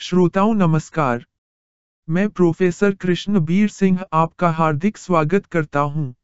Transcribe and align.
श्रोताओं 0.00 0.54
नमस्कार। 0.54 1.24
मैं 2.08 2.28
प्रोफेसर 2.28 2.94
कृष्ण 2.94 3.40
बीर 3.40 3.68
सिंह 3.68 4.04
आपका 4.12 4.50
हार्दिक 4.50 4.98
स्वागत 4.98 5.46
करता 5.46 5.80
हूँ। 5.80 6.14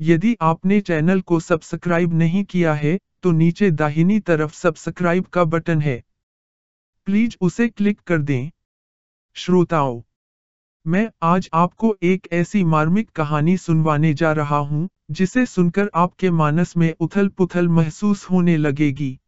यदि 0.00 0.36
आपने 0.40 0.80
चैनल 0.80 1.20
को 1.20 1.40
सब्सक्राइब 1.40 2.14
नहीं 2.14 2.44
किया 2.44 2.74
है 2.74 2.98
तो 3.22 3.30
नीचे 3.30 3.70
दाहिनी 3.70 4.20
तरफ़ 4.20 4.54
सब्सक्राइब 4.54 5.24
का 5.24 5.44
बटन 5.44 5.80
है। 5.80 6.02
प्लीज़ 7.06 7.36
उसे 7.40 7.68
क्लिक 7.68 8.00
कर 8.00 8.18
दें। 8.18 8.50
श्रोताओं, 9.36 10.02
मैं 10.86 11.08
आज 11.22 11.48
आपको 11.54 11.96
एक 12.02 12.28
ऐसी 12.32 12.64
मार्मिक 12.64 13.10
कहानी 13.10 13.56
सुनवाने 13.56 14.14
जा 14.14 14.32
रहा 14.32 14.58
हूँ, 14.58 14.88
जिसे 15.10 15.46
सुनकर 15.46 15.90
आपके 15.94 16.30
मानस 16.30 16.76
में 16.76 16.94
उथल 17.00 17.28
पुथल 17.28 17.68
महसूस 17.68 18.24
होने 18.24 18.56
लगेगी। 18.56 19.18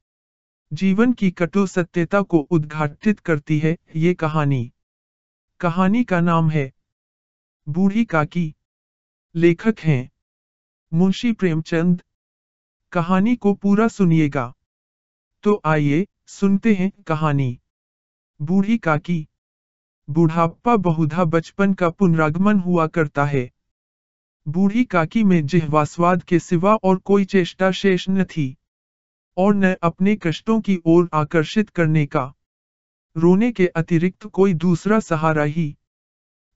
जीवन 0.73 1.13
की 1.13 1.31
कटु 1.31 1.67
सत्यता 1.67 2.23
को 2.23 2.39
उद्घाटित 2.39 3.21
करती 3.21 3.59
है, 3.59 3.77
ये 3.97 4.15
कहानी। 4.15 4.73
कहानी 5.61 6.05
का 6.05 6.21
नाम 6.21 6.51
है, 6.51 6.73
बूढ़ी 7.69 8.05
काकी। 8.05 8.55
लेखक 9.35 9.75
हैं, 9.81 10.11
मुंशी 10.95 11.33
प्रेमचंद। 11.33 12.03
कहानी 12.93 13.37
को 13.37 13.55
पूरा 13.55 13.89
सुनिएगा। 13.89 14.55
तो 15.43 15.63
आइए, 15.65 16.07
सुनते 16.27 16.75
हैं 16.75 16.93
कहानी। 17.07 17.61
बूढ़ी 18.43 18.79
काकी। 18.79 19.29
बुढ़ापा 20.11 20.77
बहुधा 20.77 21.25
बचपन 21.25 21.75
का 21.75 21.91
पुनरागमन 21.91 22.59
हुआ 22.59 22.87
करता 22.87 23.25
है। 23.25 23.51
बूढ़ी 24.49 24.85
काकी 24.85 25.25
में 25.25 25.47
जिहवास्वाद 25.47 26.23
के 26.23 26.39
सिवा 26.39 26.75
और 26.75 26.99
कोई 26.99 27.25
चेष्टा 27.25 27.71
शेष 27.71 28.09
न 28.09 28.25
थी। 28.25 28.57
और 29.37 29.55
न 29.55 29.75
अपने 29.83 30.17
कष्टों 30.17 30.61
की 30.61 30.79
ओर 30.87 31.09
आकर्षित 31.15 31.71
करने 31.71 32.05
का। 32.07 32.33
रोने 33.17 33.51
के 33.53 33.67
अतिरिक्त 33.67 34.27
कोई 34.27 34.55
दूसरा 34.55 35.01
सहारा 35.01 35.45
ही। 35.45 35.75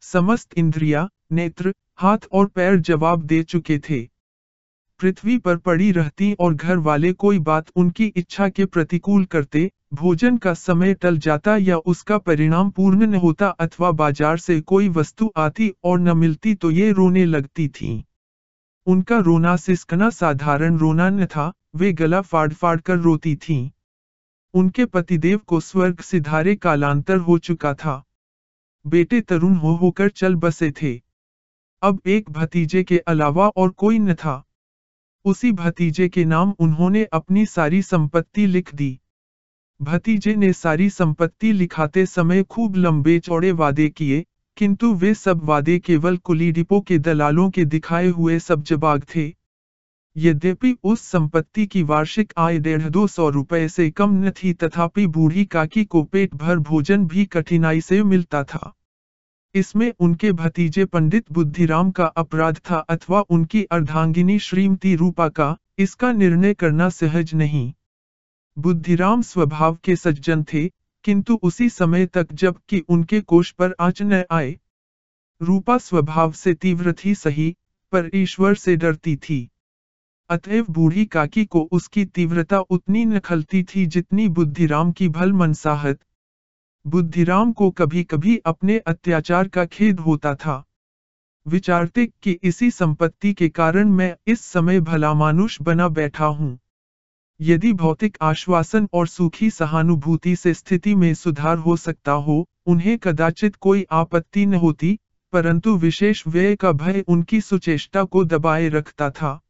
समस्त 0.03 0.59
इंद्रिया, 0.59 1.09
नेत्र, 1.33 1.75
हाथ 1.97 2.27
और 2.33 2.47
पैर 2.47 2.77
जवाब 2.81 3.23
दे 3.23 3.43
चुके 3.43 3.79
थे। 3.79 4.01
पृथ्वी 5.01 5.37
पर 5.39 5.57
पड़ी 5.57 5.91
रहती 5.93 6.33
और 6.41 6.55
घर 6.55 6.77
वाले 6.79 7.12
कोई 7.15 7.39
बात 7.39 7.70
उनकी 7.77 8.07
इच्छा 8.07 8.48
के 8.48 8.65
प्रतिकूल 8.67 9.25
करते, 9.25 9.70
भोजन 9.95 10.37
का 10.37 10.55
समय 10.55 10.95
टल 10.95 11.19
जाता 11.19 11.57
या 11.57 11.77
उसका 11.77 12.19
परिणाम 12.19 12.70
पूर्ण 12.70 13.07
न 13.07 13.15
होता 13.15 13.48
अथवा 13.48 13.91
बाज़ार 13.92 14.39
से 14.39 14.61
कोई 14.61 14.89
वस्तु 14.89 15.31
आती 15.37 15.73
और 15.85 16.01
न 16.01 16.17
मिलती 16.17 16.55
तो 16.55 16.70
ये 16.70 16.91
रोने 16.92 17.25
लगती 17.25 17.69
थी। 17.69 18.05
उनका 18.87 19.19
रोना 19.19 19.57
सिस्कना 19.57 20.11
साधारण 20.11 20.79
रोना 20.79 21.09
न 21.11 21.27
था 21.27 21.53
वे 21.74 21.92
गला 21.92 22.20
फाड़ 22.20 22.52
फाड़ 22.52 22.80
कर 22.80 22.97
रोती 22.98 23.36
थीं। 23.36 23.70
उनके 24.55 24.84
पतिदेव 24.84 25.38
को 25.38 25.61
स्वर्ग 25.61 26.00
सिधारे 26.00 26.56
कालांतर 26.56 27.16
हो 27.16 27.38
चुका 27.38 27.74
था। 27.74 28.05
बेटे 28.86 29.20
तरुण 29.20 29.55
हो 29.55 29.74
होकर 29.74 30.08
चल 30.08 30.34
बसे 30.34 30.70
थे। 30.70 31.00
अब 31.83 32.00
एक 32.06 32.30
भतीजे 32.30 32.84
के 32.84 32.98
अलावा 32.98 33.48
और 33.48 33.70
कोई 33.70 33.98
न 33.98 34.14
था। 34.14 34.44
उसी 35.24 35.52
भतीजे 35.52 36.08
के 36.08 36.24
नाम 36.24 36.55
उन्होंने 36.58 37.05
अपनी 37.05 37.46
सारी 37.46 37.83
संपत्ति 37.83 38.46
लिख 38.46 38.74
दी। 38.74 39.00
भतीजे 39.80 40.34
ने 40.34 40.52
सारी 40.52 40.91
संपत्ति 40.91 41.52
लिखाते 41.52 42.06
समय 42.06 42.42
खूब 42.42 42.77
लंबे 42.77 43.19
चौड़े 43.19 43.52
वादे 43.52 43.89
किए, 43.89 44.27
किंतु 44.56 44.94
वे 44.94 45.14
सब 45.14 45.44
वादे 45.44 45.78
केवल 45.78 46.16
कुली 46.16 46.52
डिपो 46.52 46.80
के 46.80 46.98
दलालों 46.98 47.50
के 47.50 47.64
दिखाए 47.64 48.08
हुए 48.08 48.39
सब 48.39 48.62
जबाग 48.62 49.05
थे। 49.16 49.38
यद्यपि 50.19 50.77
उस 50.84 51.00
संपत्ति 51.00 51.66
की 51.66 51.83
वार्षिक 51.83 52.33
आय 52.38 52.58
डेढ़ 52.58 52.83
दो 52.83 53.06
सौ 53.06 53.28
रुपए 53.28 53.69
से 53.69 53.91
कम 53.91 54.14
न 54.24 54.30
थी, 54.30 54.52
तथापि 54.52 55.06
बूढ़ी 55.06 55.44
काकी 55.44 55.84
को 55.84 56.02
पेट 56.02 56.34
भर 56.34 56.58
भोजन 56.58 57.06
भी 57.06 57.24
कठिनाई 57.24 57.80
से 57.80 58.02
मिलता 58.02 58.44
था। 58.44 58.74
इसमें 59.55 59.92
उनके 60.00 60.33
भतीजे 60.33 60.84
पंडित 60.84 61.33
बुद्धिराम 61.33 61.91
का 61.91 62.05
अपराध 62.05 62.56
था 62.70 62.77
अथवा 62.77 63.20
उनकी 63.20 63.64
अर्धांगिनी 63.64 64.39
श्रीमती 64.39 64.94
रूपा 64.96 65.28
का, 65.28 65.57
इसका 65.78 66.12
निर्णय 66.12 66.55
करना 66.55 66.89
सहज 66.89 67.34
नहीं। 67.34 67.73
बुद्धिराम 68.58 69.23
स्वभाव 69.23 69.78
के 69.84 69.96
सज्जन 69.96 70.42
थे, 70.42 70.68
किंतु 71.05 71.39
उसी 71.42 71.68
समय 71.68 72.07
तक 72.07 72.33
जब 72.33 72.58
कि 72.68 72.83
उनके 72.89 73.20
कोष 73.20 73.51
पर 73.51 73.74
आँच 73.80 74.02
न 74.02 74.24
आए, 74.30 74.58
रूपा 75.42 75.78
स्वभाव 75.78 76.33
से 76.33 76.55
तीव्र 76.55 76.92
थी, 76.92 77.14
सही, 77.14 77.57
पर 77.92 78.11
ईश्वर 78.14 78.55
से 78.55 78.77
डरती 78.77 79.17
थी। 79.17 79.51
अतएव 80.30 80.66
बूढ़ी 80.70 81.05
काकी 81.05 81.44
को 81.44 81.68
उसकी 81.72 82.05
तीव्रता 82.05 82.58
उतनी 82.61 83.05
न 83.05 83.18
खलती 83.18 83.62
थी 83.62 83.86
जितनी 83.86 84.28
बुद्धिराम 84.28 84.92
की 84.92 85.08
भल 85.08 85.33
मनसाहत। 85.33 85.98
बुद्धिराम 86.86 87.52
को 87.52 87.70
कभी 87.70 88.05
कभी 88.05 88.36
अपने 88.36 88.78
अत्याचार 88.78 89.48
का 89.48 89.64
खेद 89.64 90.00
होता 90.00 90.34
था। 90.34 90.64
विचारते 91.46 92.06
कि 92.06 92.39
इसी 92.42 92.70
संपत्ति 92.70 93.33
के 93.33 93.48
कारण 93.48 93.89
मैं 93.89 94.16
इस 94.27 94.40
समय 94.40 94.80
भला 94.80 95.14
मानुष 95.14 95.62
बना 95.62 95.89
बैठा 95.89 96.24
हूँ। 96.24 96.58
यदि 97.40 97.72
भौतिक 97.72 98.18
आश्वासन 98.22 98.89
और 98.92 99.06
सूखी 99.06 99.50
सहानुभूति 99.50 100.36
से 100.36 100.55
स्थिति 100.55 100.95
में 100.95 101.14
सुधार 101.14 101.58
हो 101.58 101.77
सकता 101.77 102.12
हो, 102.12 102.48
उन्हें 102.66 102.98
कदाचित 102.98 103.56
कोई 103.56 103.86
आपत्ति 103.90 104.46
न 104.46 104.55
होती, 104.55 104.98
परंतु 105.33 105.77
विशेष 105.77 106.27
व्यय 106.27 106.56
का 106.56 106.72
भय 106.72 107.05
उनकी 107.08 107.40
सुचेष्टा 107.40 108.05
को 108.05 108.24
दबाए 108.24 108.68
रखता 108.68 109.10
था। 109.10 109.40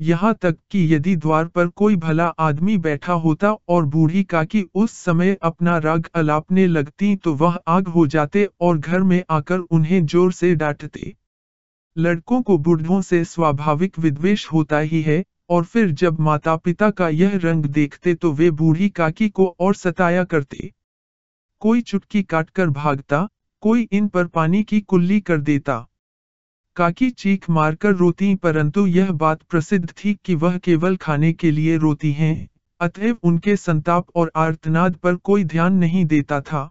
यहाँ 0.00 0.34
तक 0.34 0.56
कि 0.70 0.94
यदि 0.94 1.14
द्वार 1.16 1.44
पर 1.46 1.66
कोई 1.68 1.96
भला 1.96 2.26
आदमी 2.38 2.76
बैठा 2.78 3.12
होता 3.12 3.52
और 3.68 3.84
बूढ़ी 3.84 4.22
काकी 4.24 4.64
उस 4.74 4.92
समय 4.94 5.36
अपना 5.42 5.76
राग 5.78 6.08
अलापने 6.14 6.66
लगती 6.66 7.14
तो 7.16 7.34
वह 7.34 7.58
आग 7.68 7.88
हो 7.88 8.06
जाते 8.06 8.48
और 8.60 8.78
घर 8.78 9.02
में 9.02 9.22
आकर 9.30 9.58
उन्हें 9.58 10.04
ज़ोर 10.06 10.32
से 10.32 10.54
डांटते। 10.54 11.14
लड़कों 11.96 12.42
को 12.42 12.58
बूढ़ों 12.58 13.00
से 13.02 13.24
स्वाभाविक 13.24 13.98
विद्वेश 13.98 14.46
होता 14.52 14.78
ही 14.78 15.02
है, 15.02 15.24
और 15.50 15.64
फिर 15.64 15.90
जब 15.92 16.20
माता 16.20 16.56
पिता 16.56 16.90
का 16.90 17.08
यह 17.08 17.36
रंग 17.36 17.64
देखते 17.64 18.14
तो 18.14 18.32
वे 18.32 18.50
बूढ़ी 18.52 18.88
काकी 18.90 19.28
को 19.28 19.54
और 19.60 19.74
सताया 19.74 20.24
करते। 20.24 20.72
कोई 21.62 21.80
चुटकी 21.80 22.22
काटकर 22.22 22.70
भागता, 22.70 23.28
कोई 23.62 23.88
इन 23.92 24.08
पर 24.08 24.26
पानी 24.26 24.62
की 24.62 24.80
कुल्ली 24.80 25.20
कर 25.20 25.38
देता। 25.40 25.86
काकी 26.76 27.08
चीख 27.10 27.48
मारकर 27.50 27.92
रोती, 27.92 28.34
परंतु 28.34 28.86
यह 28.86 29.10
बात 29.12 29.42
प्रसिद्ध 29.42 29.88
थी 29.88 30.12
कि 30.24 30.34
वह 30.34 30.58
केवल 30.58 30.96
खाने 30.96 31.32
के 31.32 31.50
लिए 31.50 31.76
रोती 31.76 32.10
हैं, 32.12 32.48
अतएव 32.80 33.16
उनके 33.22 33.56
संताप 33.56 34.06
और 34.16 34.30
आर्तनाद 34.36 34.96
पर 34.96 35.14
कोई 35.16 35.44
ध्यान 35.44 35.74
नहीं 35.74 36.04
देता 36.04 36.40
था। 36.40 36.70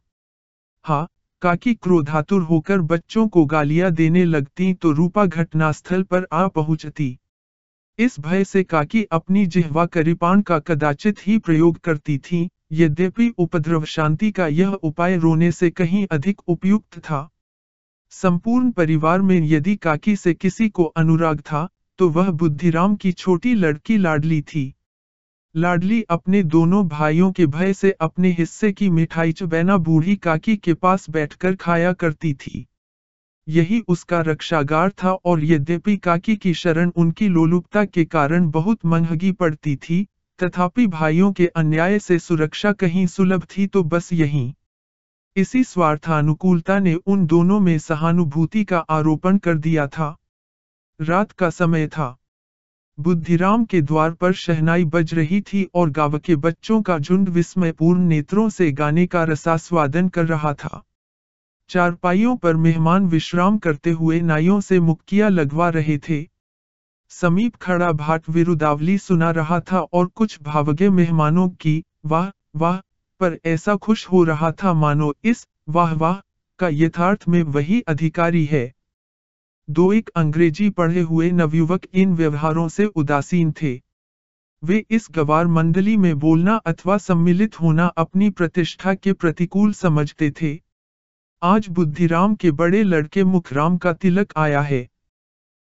हाँ 0.85 1.07
काकी 1.41 1.73
क्रोधातुर 1.73 2.41
होकर 2.41 2.81
बच्चों 2.83 3.27
को 3.27 3.45
गालियाँ 3.45 3.91
देने 3.91 4.25
लगती 4.25 4.73
तो 4.73 4.91
रूपा 4.91 5.25
घटनास्थल 5.25 6.03
पर 6.03 6.27
आ 6.33 6.47
पहुँचती। 6.47 7.17
इस 7.99 8.19
भय 8.19 8.43
से 8.43 8.63
काकी 8.63 9.03
अपनी 9.11 9.45
जिहवा 9.45 9.85
करिपान 9.85 10.41
का 10.41 10.59
कदाचित 10.59 11.27
ही 11.27 11.37
प्रयोग 11.37 11.79
करती 11.79 12.17
थी, 12.17 12.49
यद्यपि 12.71 13.33
उपद्रव 13.37 13.85
शांति 13.85 14.31
का 14.31 14.47
यह 14.47 14.67
उपाय 14.67 15.17
रोने 15.17 15.51
से 15.51 15.69
कहीं 15.69 16.07
अधिक 16.11 16.41
उपयुक्त 16.47 16.99
था। 16.99 17.29
संपूर्ण 18.11 18.71
परिवार 18.71 19.21
में 19.21 19.39
यदि 19.41 19.75
काकी 19.75 20.15
से 20.15 20.33
किसी 20.33 20.69
को 20.69 20.83
अनुराग 20.83 21.39
था 21.39 21.67
तो 21.99 22.09
वह 22.09 22.29
बुद्धिराम 22.31 22.95
की 22.95 23.11
छोटी 23.11 23.53
लड़की 23.53 23.97
लाडली 23.97 24.41
थी। 24.41 24.73
लाडली 25.55 26.01
अपने 26.01 26.43
दोनों 26.43 26.87
भाइयों 26.87 27.31
के 27.31 27.45
भय 27.45 27.73
से 27.73 27.91
अपने 27.91 28.31
हिस्से 28.31 28.71
की 28.71 28.89
मिठाई 28.89 29.31
चबैना 29.31 29.77
बूढ़ी 29.77 30.15
काकी 30.15 30.55
के 30.57 30.73
पास 30.73 31.09
बैठकर 31.09 31.55
खाया 31.55 31.93
करती 31.93 32.33
थी। 32.33 32.65
यही 33.47 33.79
उसका 33.87 34.21
रक्षागार 34.21 34.89
था 35.03 35.11
और 35.11 35.43
यद्यपि 35.43 35.97
काकी 35.97 36.35
की 36.35 36.53
शरण 36.53 36.91
उनकी 36.95 37.27
लोलुपता 37.27 37.85
के 37.85 38.05
कारण 38.05 38.49
बहुत 38.51 38.85
महँगी 38.85 39.31
पड़ती 39.31 39.75
थी, 39.75 40.07
तथापि 40.39 40.87
भाइयों 40.87 41.31
के 41.33 41.47
अन्याय 41.47 41.99
से 41.99 42.19
सुरक्षा 42.19 42.71
कहीं 42.71 43.07
सुलभ 43.07 43.45
थी 43.57 43.67
तो 43.67 43.83
बस 43.83 44.13
यही। 44.13 44.53
इसी 45.37 45.63
स्वार्थानुकूलता 45.63 46.79
ने 46.79 46.93
उन 46.93 47.25
दोनों 47.25 47.59
में 47.59 47.79
सहानुभूति 47.79 48.63
का 48.63 48.79
आरोपण 48.79 49.37
कर 49.37 49.57
दिया 49.57 49.87
था। 49.87 50.17
रात 51.01 51.31
का 51.31 51.49
समय 51.49 51.87
था। 51.87 52.17
बुद्धिराम 52.99 53.65
के 53.65 53.81
द्वार 53.81 54.11
पर 54.11 54.33
शहनाई 54.33 54.85
बज 54.85 55.13
रही 55.13 55.41
थी 55.41 55.69
और 55.73 55.89
गाँव 55.89 56.19
के 56.19 56.35
बच्चों 56.35 56.81
का 56.81 56.99
झुंड 56.99 57.29
विस्मयपूर्ण 57.29 57.99
नेत्रों 57.99 58.49
से 58.49 58.71
गाने 58.71 59.05
का 59.07 59.23
रसास्वादन 59.23 60.09
कर 60.09 60.25
रहा 60.25 60.53
था। 60.53 60.83
चारपाइयों 61.69 62.37
पर 62.37 62.55
मेहमान 62.55 63.07
विश्राम 63.07 63.57
करते 63.57 63.91
हुए 63.91 64.21
नाइयों 64.21 64.61
से 64.61 64.79
मुक्किया 64.79 65.29
लगवा 65.29 65.69
रहे 65.69 65.97
थे। 65.97 66.27
समीप 67.09 67.55
खड़ा 67.55 67.91
भाट 67.91 68.29
विरुदावली 68.29 68.97
सुना 68.97 69.31
रहा 69.31 69.59
था 69.59 69.79
और 69.79 70.05
कुछ 70.05 70.41
भावगे 70.41 70.89
मेहमानों 70.89 71.49
की, 71.49 71.83
वाह 72.05 72.29
वाह 72.55 72.94
पर 73.19 73.39
ऐसा 73.45 73.75
खुश 73.75 74.07
हो 74.07 74.23
रहा 74.23 74.51
था, 74.51 74.73
मानो 74.73 75.13
इस 75.23 75.47
वाह 75.69 75.93
वाह 75.93 76.15
का 76.59 76.69
यथार्थ 76.69 77.25
में 77.29 77.43
वही 77.43 77.81
अधिकारी 77.81 78.45
है। 78.45 78.73
दो 79.69 79.93
एक 79.93 80.09
अंग्रेज़ी 80.09 80.69
पढ़े 80.69 81.01
हुए 81.01 81.31
नवयुवक 81.31 81.81
इन 81.93 82.15
व्यवहारों 82.15 82.67
से 82.67 82.85
उदासीन 82.85 83.51
थे। 83.51 83.81
वे 84.63 84.85
इस 84.89 85.07
गवार 85.11 85.47
मंडली 85.47 85.97
में 85.97 86.19
बोलना 86.19 86.55
अथवा 86.55 86.97
सम्मिलित 86.97 87.61
होना 87.61 87.85
अपनी 87.85 88.29
प्रतिष्ठा 88.29 88.93
के 88.93 89.13
प्रतिकूल 89.13 89.73
समझते 89.73 90.31
थे। 90.31 90.59
आज 91.43 91.67
बुद्धिराम 91.67 92.35
के 92.35 92.51
बड़े 92.51 92.83
लड़के 92.83 93.23
मुखराम 93.23 93.77
का 93.77 93.93
तिलक 93.93 94.33
आया 94.37 94.61
है। 94.61 94.89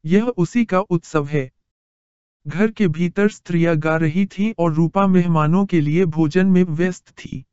यह 0.05 0.27
उसी 0.27 0.65
का 0.65 0.81
उत्सव 0.81 1.27
है। 1.27 1.50
घर 2.47 2.71
के 2.71 2.89
भीतर 2.89 3.29
स्त्रियाँ 3.29 3.77
गा 3.77 3.97
रही 3.97 4.27
थी 4.27 4.55
और 4.59 4.73
रूपा 4.73 5.07
मेहमानों 5.07 5.67
के 5.67 5.81
लिए 5.81 6.05
भोजन 6.05 6.47
में 6.47 6.63
व्यस्त 6.65 7.09
थी। 7.09 7.45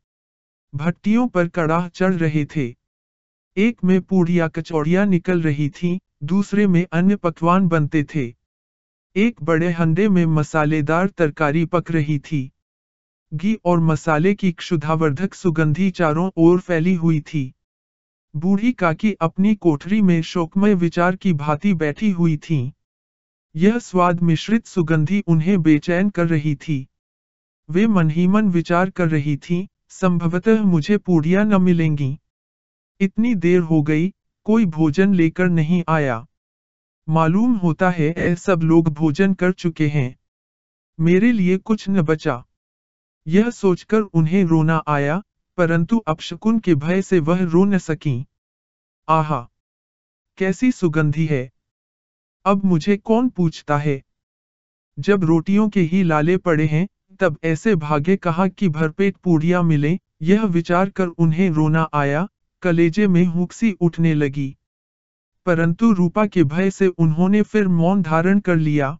भट्टियों 0.74 1.28
पर 1.28 1.48
कड़ाह 1.48 1.88
चढ़ 1.88 2.14
रहे 2.14 2.44
थे। 2.44 2.74
एक 3.56 3.84
में 3.84 4.00
पूड़िया 4.00 4.48
कचौड़ियाँ 4.48 5.06
निकल 5.06 5.42
रही 5.42 5.68
थीं, 5.68 5.98
दूसरे 6.22 6.66
में 6.66 6.86
अन्य 6.92 7.16
पकवान 7.16 7.68
बनते 7.68 8.04
थे। 8.14 8.34
एक 9.16 9.42
बड़े 9.42 9.70
हंडे 9.70 10.08
में 10.08 10.26
मसालेदार 10.26 11.06
तरकारी 11.08 11.64
पक 11.64 11.90
रही 11.90 12.18
थी। 12.18 12.50
घी 13.34 13.58
और 13.64 13.80
मसाले 13.80 14.34
की 14.34 14.52
क्षुधावर्धक 14.52 15.34
सुगंधी 15.34 15.90
चारों 15.90 16.30
ओर 16.36 16.60
फैली 16.60 16.94
हुई 16.94 17.20
थी। 17.20 17.54
बूढ़ी 18.36 18.72
काकी 18.72 19.12
अपनी 19.12 19.54
कोठरी 19.54 20.02
में 20.02 20.22
शोकमय 20.22 20.74
विचार 20.74 21.16
की 21.16 21.32
भांति 21.32 21.74
बैठी 21.74 22.10
हुई 22.10 22.36
थी। 22.36 22.72
यह 23.56 23.78
स्वाद 23.78 24.20
मिश्रित 24.20 24.66
सुगंधी 24.66 25.24
उन्हें 25.26 25.62
बेचैन 25.62 26.10
कर 26.10 26.26
रही 26.26 26.54
थी। 26.54 26.88
वे 27.70 27.86
मन 27.86 28.10
ही 28.10 28.26
मन 28.26 28.48
विचार 28.48 28.90
कर 28.90 29.08
रही 29.08 29.36
थी, 29.36 29.68
संभवतः 29.88 30.62
मुझे 30.62 30.98
पूड़ियाँ 30.98 31.44
न 31.44 31.62
मिलेंगी। 31.62 32.18
इतनी 33.00 33.34
देर 33.34 33.60
हो 33.60 33.82
गई, 33.82 34.14
कोई 34.44 34.66
भोजन 34.66 35.14
लेकर 35.14 35.48
नहीं 35.48 35.84
आया। 35.88 36.26
मालूम 37.08 37.54
होता 37.54 37.90
है 37.90 38.36
सब 38.36 38.60
लोग 38.62 38.88
भोजन 38.88 39.34
कर 39.34 39.52
चुके 39.52 39.88
हैं। 39.88 40.18
मेरे 41.00 41.32
लिए 41.32 41.58
कुछ 41.58 41.88
न 41.88 42.02
बचा। 42.02 42.44
यह 43.26 43.50
सोचकर 43.50 44.00
उन्हें 44.00 44.44
रोना 44.44 44.82
आया, 44.88 45.22
परंतु 45.56 45.98
अपशकुन 45.98 46.58
के 46.58 46.74
भय 46.74 47.02
से 47.02 47.18
वह 47.18 47.42
रो 47.42 47.64
न 47.64 47.78
सकी। 47.78 48.26
आहा! 49.08 49.50
कैसी 50.38 50.72
सुगंधी 50.72 51.26
है। 51.26 51.53
अब 52.44 52.64
मुझे 52.64 52.96
कौन 52.96 53.28
पूछता 53.28 53.76
है? 53.78 54.02
जब 54.98 55.24
रोटियों 55.24 55.68
के 55.68 55.80
ही 55.80 56.02
लाले 56.02 56.36
पड़े 56.36 56.66
हैं, 56.66 56.88
तब 57.20 57.38
ऐसे 57.44 57.76
भागे 57.76 58.16
कहा 58.16 58.48
कि 58.48 58.68
भरपेट 58.68 59.16
पूड़िया 59.16 59.62
मिले, 59.62 59.98
यह 60.22 60.44
विचार 60.44 60.88
कर 60.88 61.06
उन्हें 61.06 61.50
रोना 61.50 61.88
आया, 61.94 62.28
कलेजे 62.62 63.08
में 63.08 63.24
हुक्सी 63.24 63.72
उठने 63.72 64.14
लगी। 64.14 64.56
परंतु 65.46 65.92
रूपा 65.92 66.26
के 66.26 66.44
भय 66.44 66.70
से 66.70 66.86
उन्होंने 66.86 67.42
फिर 67.42 67.68
मौन 67.68 68.02
धारण 68.02 68.40
कर 68.40 68.56
लिया। 68.56 68.98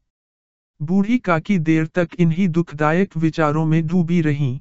बूढ़ी 0.83 1.19
काकी 1.19 1.59
देर 1.59 1.87
तक 1.87 2.09
इन्हीं 2.19 2.49
दुखदायक 2.49 3.17
विचारों 3.17 3.67
में 3.67 3.87
डूबी 3.87 4.21
रही। 4.21 4.61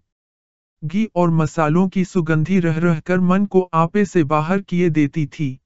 घी 0.86 1.10
और 1.16 1.30
मसालों 1.30 1.90
की 1.90 2.06
सुगंधी 2.06 2.60
रह 2.60 2.78
रहकर 2.78 3.20
मन 3.20 3.46
को 3.46 3.62
आपे 3.74 4.06
से 4.06 4.24
बाहर 4.24 4.62
किए 4.62 4.90
देती 4.90 5.26
थी। 5.26 5.60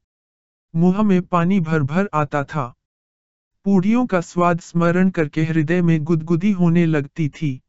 मुँह 0.75 1.03
में 1.03 1.21
पानी 1.21 1.59
भर 1.59 1.83
भर 1.83 2.09
आता 2.13 2.43
था। 2.43 2.73
पूड़ियों 3.67 4.05
का 4.05 4.21
स्वाद 4.21 4.59
स्मरण 4.59 5.09
करके 5.09 5.43
हृदय 5.43 5.81
में 5.81 6.03
गुदगुदी 6.03 6.51
होने 6.51 6.85
लगती 6.85 7.29
थी। 7.29 7.61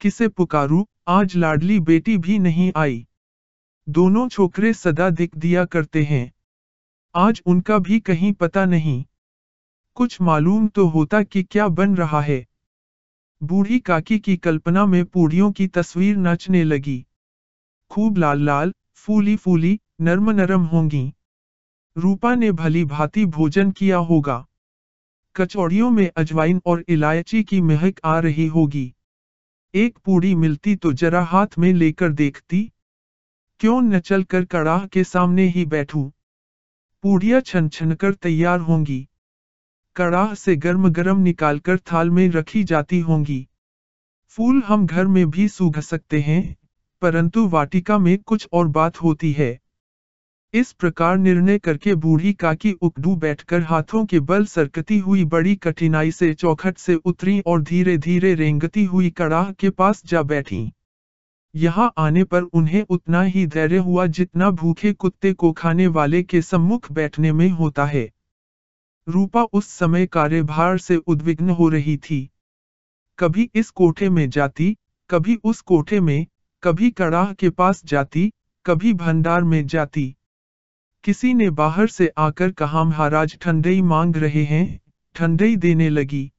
किसे 0.00 0.28
पुकारू? 0.28 0.86
आज 1.08 1.36
लाडली 1.36 1.80
बेटी 1.80 2.18
भी 2.18 2.38
नहीं 2.38 2.72
आई। 2.76 3.06
दोनों 3.88 4.28
छोकरे 4.28 4.72
सदा 4.72 5.10
दिख 5.10 5.36
दिया 5.36 5.64
करते 5.64 6.04
हैं। 6.04 6.32
आज 7.14 7.42
उनका 7.46 7.78
भी 7.78 8.00
कहीं 8.00 8.32
पता 8.32 8.64
नहीं। 8.64 9.04
कुछ 9.94 10.20
मालूम 10.20 10.68
तो 10.68 10.86
होता 10.86 11.22
कि 11.22 11.42
क्या 11.42 11.68
बन 11.68 11.96
रहा 11.96 12.20
है। 12.20 12.46
बूढ़ी 13.42 13.78
काकी 13.78 14.18
की 14.18 14.36
कल्पना 14.36 14.86
में 14.86 15.04
पूड़ियों 15.04 15.52
की 15.52 15.66
तस्वीर 15.66 16.16
नचने 16.16 16.64
लगी। 16.64 17.06
खूब 17.90 18.18
लाल 18.18 18.42
लाल, 18.42 18.74
फूली 18.94 19.36
फूली, 19.36 19.80
नरम 20.00 20.30
नरम 20.30 20.62
होंगी। 20.62 21.12
रूपा 21.98 22.34
ने 22.34 22.52
भली 22.52 22.84
भांति 22.84 23.26
भोजन 23.26 23.70
किया 23.70 23.96
होगा। 23.96 24.47
कचौड़ियों 25.38 25.90
में 25.90 26.10
अजवाइन 26.16 26.60
और 26.66 26.84
इलायची 26.88 27.42
की 27.42 27.60
महक 27.60 28.00
आ 28.04 28.18
रही 28.18 28.46
होगी। 28.46 28.92
एक 29.74 29.98
पूड़ी 29.98 30.34
मिलती 30.34 30.74
तो 30.76 30.92
जरा 30.92 31.22
हाथ 31.22 31.58
में 31.58 31.72
लेकर 31.72 32.12
देखती, 32.12 32.72
क्यों 33.60 33.80
न 33.82 34.00
चलकर 34.00 34.44
कड़ाह 34.44 34.86
के 34.86 35.04
सामने 35.04 35.46
ही 35.46 35.64
बैठूं? 35.66 36.08
पूड़ियाँ 37.04 37.40
छन 37.40 37.68
छन 37.68 37.92
कर 37.92 38.14
तैयार 38.14 38.60
होंगी। 38.60 39.06
कड़ाह 39.96 40.34
से 40.34 40.56
गर्म 40.56 40.88
गर्म 40.88 41.20
निकालकर 41.20 41.78
थाल 41.92 42.10
में 42.10 42.28
रखी 42.28 42.64
जाती 42.64 42.98
होंगी। 43.00 43.46
फूल 44.28 44.62
हम 44.62 44.86
घर 44.86 45.06
में 45.06 45.28
भी 45.30 45.48
सूख 45.48 45.78
सकते 45.78 46.20
हैं, 46.20 46.56
परंतु 47.02 47.46
वाटिका 47.48 47.98
में 47.98 48.16
कुछ 48.18 48.48
और 48.52 48.68
बात 48.68 49.02
होती 49.02 49.32
है। 49.32 49.58
इस 50.54 50.72
प्रकार 50.72 51.16
निर्णय 51.18 51.58
करके 51.58 51.94
बूढ़ी 51.94 52.32
काकी 52.32 52.72
उकड़ू 52.72 53.16
बैठकर 53.16 53.60
हाथों 53.60 54.04
के 54.06 54.20
बल 54.20 54.44
सरकती 54.44 54.98
हुई 54.98 55.24
बड़ी 55.24 55.54
कठिनाई 55.56 56.10
से 56.10 56.34
चौखट 56.34 56.78
से 56.78 56.94
उतरी 56.94 57.40
और 57.40 57.62
धीरे 57.62 57.98
धीरे 57.98 58.34
रेंगती 58.34 58.84
हुई 58.84 59.10
कड़ाह 59.10 59.52
के 59.52 59.70
पास 59.70 60.02
जा 60.06 60.22
बैठी। 60.22 60.72
यहाँ 61.54 61.92
आने 61.98 62.24
पर 62.24 62.42
उन्हें 62.42 62.84
उतना 62.88 63.22
ही 63.22 63.46
धैर्य 63.46 63.76
हुआ 63.76 64.06
जितना 64.06 64.50
भूखे 64.50 64.92
कुत्ते 64.92 65.32
को 65.32 65.52
खाने 65.52 65.86
वाले 65.86 66.22
के 66.22 66.42
सम्मुख 66.42 66.92
बैठने 66.92 67.32
में 67.32 67.48
होता 67.50 67.84
है। 67.84 68.12
रूपा 69.08 69.42
उस 69.42 69.68
समय 69.68 70.06
कार्यभार 70.06 70.78
से 70.78 70.96
उद्विग्न 70.96 71.50
हो 71.50 71.68
रही 71.68 71.96
थी। 71.96 72.28
कभी 73.18 73.50
इस 73.54 73.70
कोठे 73.70 74.08
में 74.10 74.30
जाती, 74.30 74.76
कभी 75.10 75.38
उस 75.44 75.60
कोठे 75.60 76.00
में, 76.00 76.26
कभी 76.62 76.90
कड़ाह 76.90 77.32
के 77.32 77.50
पास 77.50 77.84
जाती, 77.84 78.32
कभी 78.66 78.92
भंडार 78.92 79.44
में 79.44 79.66
जाती। 79.66 80.14
किसी 81.08 81.34
ने 81.34 81.50
बाहर 81.50 81.86
से 81.86 82.12
आकर 82.18 82.50
कहा, 82.50 82.84
महाराज, 82.84 83.38
ठंडई 83.40 83.82
मांग 83.82 84.16
रहे 84.16 84.44
हैं। 84.44 84.80
ठंडई 85.14 85.56
देने 85.56 85.88
लगी। 85.88 86.32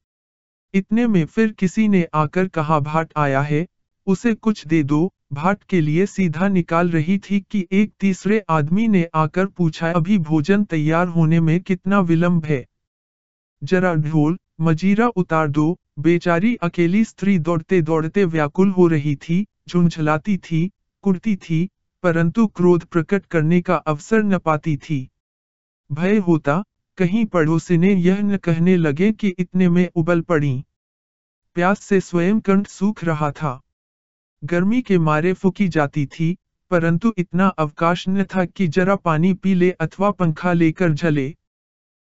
इतने 0.74 1.06
में 1.06 1.24
फिर 1.24 1.52
किसी 1.52 1.88
ने 1.88 2.08
आकर 2.14 2.48
कहा, 2.48 2.80
भाट 2.80 3.12
आया 3.16 3.40
है, 3.40 3.66
उसे 4.06 4.34
कुछ 4.34 4.66
दे 4.66 4.82
दो। 4.82 5.12
भाट 5.32 5.62
के 5.62 5.80
लिए 5.80 6.06
सीधा 6.06 6.48
निकाल 6.48 6.90
रही 6.90 7.18
थी 7.18 7.40
कि 7.40 7.66
एक 7.72 7.92
तीसरे 8.00 8.44
आदमी 8.48 8.88
ने 8.88 9.08
आकर 9.14 9.46
पूछा, 9.46 9.92
अभी 9.92 10.18
भोजन 10.18 10.64
तैयार 10.64 11.06
होने 11.06 11.40
में 11.40 11.60
कितना 11.60 12.00
विलंब 12.00 12.44
है? 12.44 12.66
जरा 13.64 13.94
ढोल, 13.94 14.38
मजीरा 14.60 15.08
उतार 15.08 15.48
दो। 15.48 15.78
बेचारी 15.98 16.54
अकेली 16.54 17.04
स्त्री 17.04 17.38
दौड़ते 17.38 17.82
दौड़ते 17.82 18.24
व्याकुल 18.24 18.70
हो 18.70 18.86
रही 18.86 19.16
थी, 19.16 19.46
झुंझलाती 19.68 20.36
थी, 20.36 20.70
कुर्ती 21.02 21.36
थी 21.36 21.68
परंतु 22.02 22.46
क्रोध 22.46 22.84
प्रकट 22.84 23.26
करने 23.26 23.60
का 23.60 23.74
अवसर 23.74 24.22
न 24.22 24.38
पाती 24.38 24.76
थी। 24.76 25.10
भय 25.92 26.16
होता, 26.16 26.64
कहीं 26.98 27.24
पड़ोसी 27.26 27.78
ने 27.78 27.94
यह 27.94 28.22
न 28.22 28.36
कहने 28.36 28.76
लगे 28.76 29.12
कि 29.12 29.28
इतने 29.28 29.68
में 29.68 29.90
उबल 29.94 30.20
पड़ी। 30.20 30.64
प्यास 31.54 31.80
से 31.80 32.00
स्वयं 32.00 32.40
कंठ 32.40 32.66
सूख 32.66 33.04
रहा 33.04 33.30
था। 33.30 33.60
गर्मी 34.44 34.82
के 34.82 34.98
मारे 34.98 35.32
फुकी 35.32 35.68
जाती 35.68 36.06
थी, 36.06 36.38
परंतु 36.70 37.14
इतना 37.18 37.46
अवकाश 37.46 38.08
न 38.08 38.24
था 38.24 38.44
कि 38.44 38.68
जरा 38.68 38.96
पानी 38.96 39.34
पी 39.34 39.54
ले 39.54 39.70
अथवा 39.70 40.10
पंखा 40.10 40.52
लेकर 40.52 40.92
झले। 40.92 41.34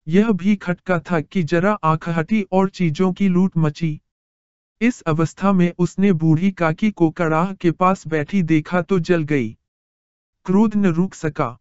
यह 0.08 0.32
भी 0.32 0.56
खटका 0.56 0.98
था 0.98 1.20
कि 1.20 1.42
जरा 1.42 1.72
आँख 1.72 2.08
हटी 2.08 2.42
और 2.52 2.68
चीज़ों 2.68 3.12
की 3.12 3.28
लूट 3.28 3.56
मची। 3.56 4.00
इस 4.80 5.02
अवस्था 5.02 5.52
में 5.52 5.72
उसने 5.78 6.12
बूढ़ी 6.12 6.50
काकी 6.50 6.90
को 6.90 7.10
कड़ाह 7.10 7.52
के 7.52 7.70
पास 7.70 8.06
बैठी 8.06 8.42
देखा 8.42 8.82
तो 8.82 8.98
जल 8.98 9.22
गई। 9.22 9.56
क्रोध 10.44 10.76
न 10.76 10.86
रुक 10.86 11.14
सका। 11.14 11.58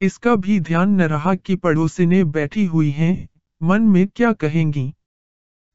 इसका 0.00 0.34
भी 0.36 0.60
ध्यान 0.60 0.90
न 0.90 1.02
रहा 1.02 1.34
कि 1.34 1.56
पड़ोसिने 1.56 2.24
बैठी 2.24 2.64
हुई 2.64 2.90
हैं, 2.90 3.28
मन 3.62 3.82
में 3.82 4.08
क्या 4.08 4.32
कहेंगी? 4.32 4.94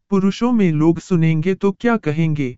पुरुषों 0.09 0.51
में 0.51 0.71
लोग 0.71 0.99
सुनेंगे 0.99 1.55
तो 1.55 1.71
क्या 1.71 1.97
कहेंगे? 1.97 2.57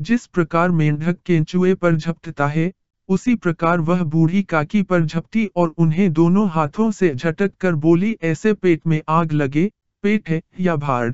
जिस 0.00 0.26
प्रकार 0.26 0.70
मेंढक 0.70 1.22
केंचुए 1.26 1.74
पर 1.74 1.96
झपटता 1.96 2.46
है, 2.46 2.72
उसी 3.08 3.34
प्रकार 3.34 3.80
वह 3.80 4.02
बूढ़ी 4.02 4.42
काकी 4.42 4.82
पर 4.82 5.04
झपटी 5.04 5.46
और 5.56 5.68
उन्हें 5.68 6.12
दोनों 6.12 6.48
हाथों 6.48 6.90
से 6.90 7.14
झटक 7.14 7.56
कर 7.56 7.74
बोली, 7.74 8.16
ऐसे 8.22 8.52
पेट 8.52 8.86
में 8.86 9.02
आग 9.08 9.32
लगे, 9.32 9.72
पेट 10.02 10.28
है 10.28 10.42
या 10.60 10.76
भाड़? 10.76 11.12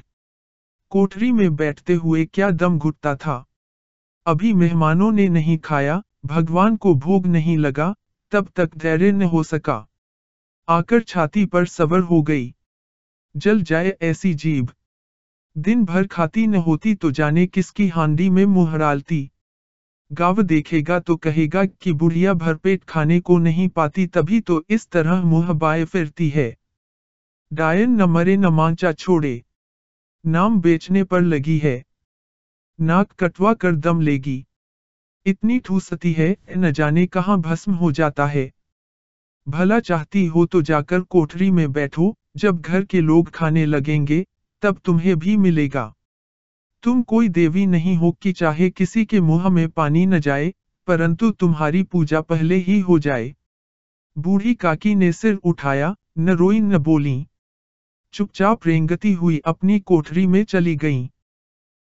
कोठरी 0.90 1.32
में 1.32 1.56
बैठते 1.56 1.94
हुए 1.94 2.24
क्या 2.24 2.50
दम 2.50 2.78
घुटता 2.78 3.16
था? 3.16 3.46
अभी 4.26 4.52
मेहमानों 4.52 5.12
ने 5.12 5.28
नहीं 5.28 5.58
खाया 5.58 6.02
भगवान 6.26 6.76
को 6.76 6.94
भोग 6.94 7.26
नहीं 7.26 7.58
लगा, 7.58 7.94
तब 8.32 8.48
तक 8.56 8.76
धैर्य 8.76 9.12
न 9.12 9.22
हो 9.22 9.42
सका। 9.42 9.88
आकर 10.68 11.00
छाती 11.00 11.46
पर 11.46 11.66
सवर 11.66 12.00
हो 12.00 12.22
गई। 12.22 12.54
जल 13.36 13.62
जाए 13.62 13.96
ऐसी 14.02 14.34
जीभ। 14.34 14.72
दिन 15.58 15.84
भर 15.84 16.06
खाती 16.06 16.46
न 16.46 16.54
होती 16.54 16.94
तो 16.94 17.10
जाने 17.10 17.46
किसकी 17.46 17.88
हांडी 17.88 18.30
में 18.30 18.44
मुँह 18.46 18.76
डालती। 18.76 19.30
गाव 20.12 20.42
देखेगा 20.42 21.00
तो 21.00 21.16
कहेगा 21.16 21.64
कि 21.64 21.92
बुढ़िया 21.92 22.34
भरपेट 22.34 22.84
खाने 22.84 23.20
को 23.20 23.38
नहीं 23.38 23.68
पाती, 23.68 24.06
तभी 24.06 24.40
तो 24.40 24.64
इस 24.68 24.88
तरह 24.88 25.22
मुँह 25.22 25.52
बाए 25.52 25.84
फिरती 25.84 26.28
है। 26.28 26.56
डायन 27.52 27.90
न 27.90 28.02
मरे 28.02 28.36
न 28.36 28.46
मांचा 28.46 28.92
छोड़े। 28.92 29.44
नाम 30.26 30.60
बेचने 30.60 31.04
पर 31.04 31.20
लगी 31.20 31.58
है। 31.58 31.84
नाक 32.80 33.12
कटवा 33.12 33.54
कर 33.54 33.72
दम 33.72 34.00
लेगी। 34.00 34.46
इतनी 35.26 35.58
ठूसती 35.58 36.12
है 36.12 36.36
न 36.56 36.70
जाने 36.72 37.06
कहाँ 37.06 37.40
भस्म 37.40 37.72
हो 37.72 37.92
जाता 37.92 38.26
है। 38.26 38.52
भला 39.48 39.80
चाहती 39.80 40.26
हो 40.26 40.46
तो 40.46 40.62
जाकर 40.62 41.00
कोठरी 41.00 41.50
में 41.50 41.72
बैठो, 41.72 42.14
जब 42.36 42.60
घर 42.60 42.84
के 42.84 43.00
लोग 43.00 43.30
खाने 43.30 43.66
लगेंगे, 43.66 44.26
तब 44.62 44.80
तुम्हें 44.84 45.16
भी 45.16 45.36
मिलेगा। 45.36 45.94
तुम 46.82 47.02
कोई 47.02 47.28
देवी 47.28 47.66
नहीं 47.66 47.96
हो 47.96 48.12
कि 48.12 48.32
चाहे 48.32 48.70
किसी 48.70 49.04
के 49.04 49.20
मुँह 49.20 49.48
में 49.48 49.68
पानी 49.68 50.06
न 50.06 50.20
जाए, 50.20 50.54
परंतु 50.86 51.30
तुम्हारी 51.30 51.82
पूजा 51.82 52.20
पहले 52.20 52.56
ही 52.56 52.80
हो 52.80 52.98
जाए। 52.98 53.34
बूढ़ी 54.18 54.54
काकी 54.54 54.94
ने 54.94 55.12
सिर 55.12 55.34
उठाया, 55.34 55.96
न 56.18 56.30
रोई 56.30 56.60
न 56.60 56.78
बोली। 56.78 57.26
चुपचाप 58.12 58.66
रेंगती 58.66 59.12
हुई 59.12 59.38
अपनी 59.38 59.80
कोठरी 59.80 60.26
में 60.26 60.44
चली 60.44 60.76
गईं। 60.76 61.08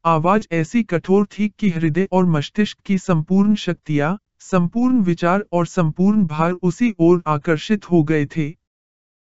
आवाज़ 0.07 0.47
ऐसी 0.53 0.83
कठोर 0.83 1.25
थी 1.27 1.49
कि 1.49 1.69
हृदय 1.69 2.09
और 2.13 2.25
मस्तिष्क 2.25 2.79
की 2.87 2.97
संपूर्ण 2.99 3.55
शक्तियाँ, 3.55 4.19
संपूर्ण 4.41 5.01
विचार 5.01 5.45
और 5.53 5.67
संपूर्ण 5.67 6.25
भार 6.27 6.53
उसी 6.53 6.95
ओर 6.99 7.23
आकर्षित 7.27 7.91
हो 7.91 8.03
गए 8.03 8.27
थे। 8.27 8.49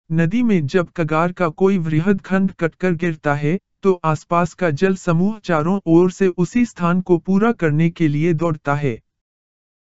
नदी 0.09 0.43
में 0.43 0.67
जब 0.67 0.89
कगार 0.98 1.31
का 1.31 1.50
कोई 1.50 1.77
वृहद 1.77 2.21
खंड 2.21 2.51
कटकर 2.51 2.93
गिरता 2.93 3.33
है 3.33 3.59
तो 3.81 3.93
आसपास 4.03 4.53
का 4.53 4.69
जल 4.69 4.95
समूह 4.95 5.39
चारों 5.39 5.79
ओर 5.86 6.12
से 6.12 6.27
उसी 6.27 6.65
स्थान 6.65 7.01
को 7.01 7.17
पूरा 7.17 7.51
करने 7.51 7.89
के 7.89 8.07
लिए 8.07 8.33
दौड़ता 8.33 8.75
है। 8.75 9.01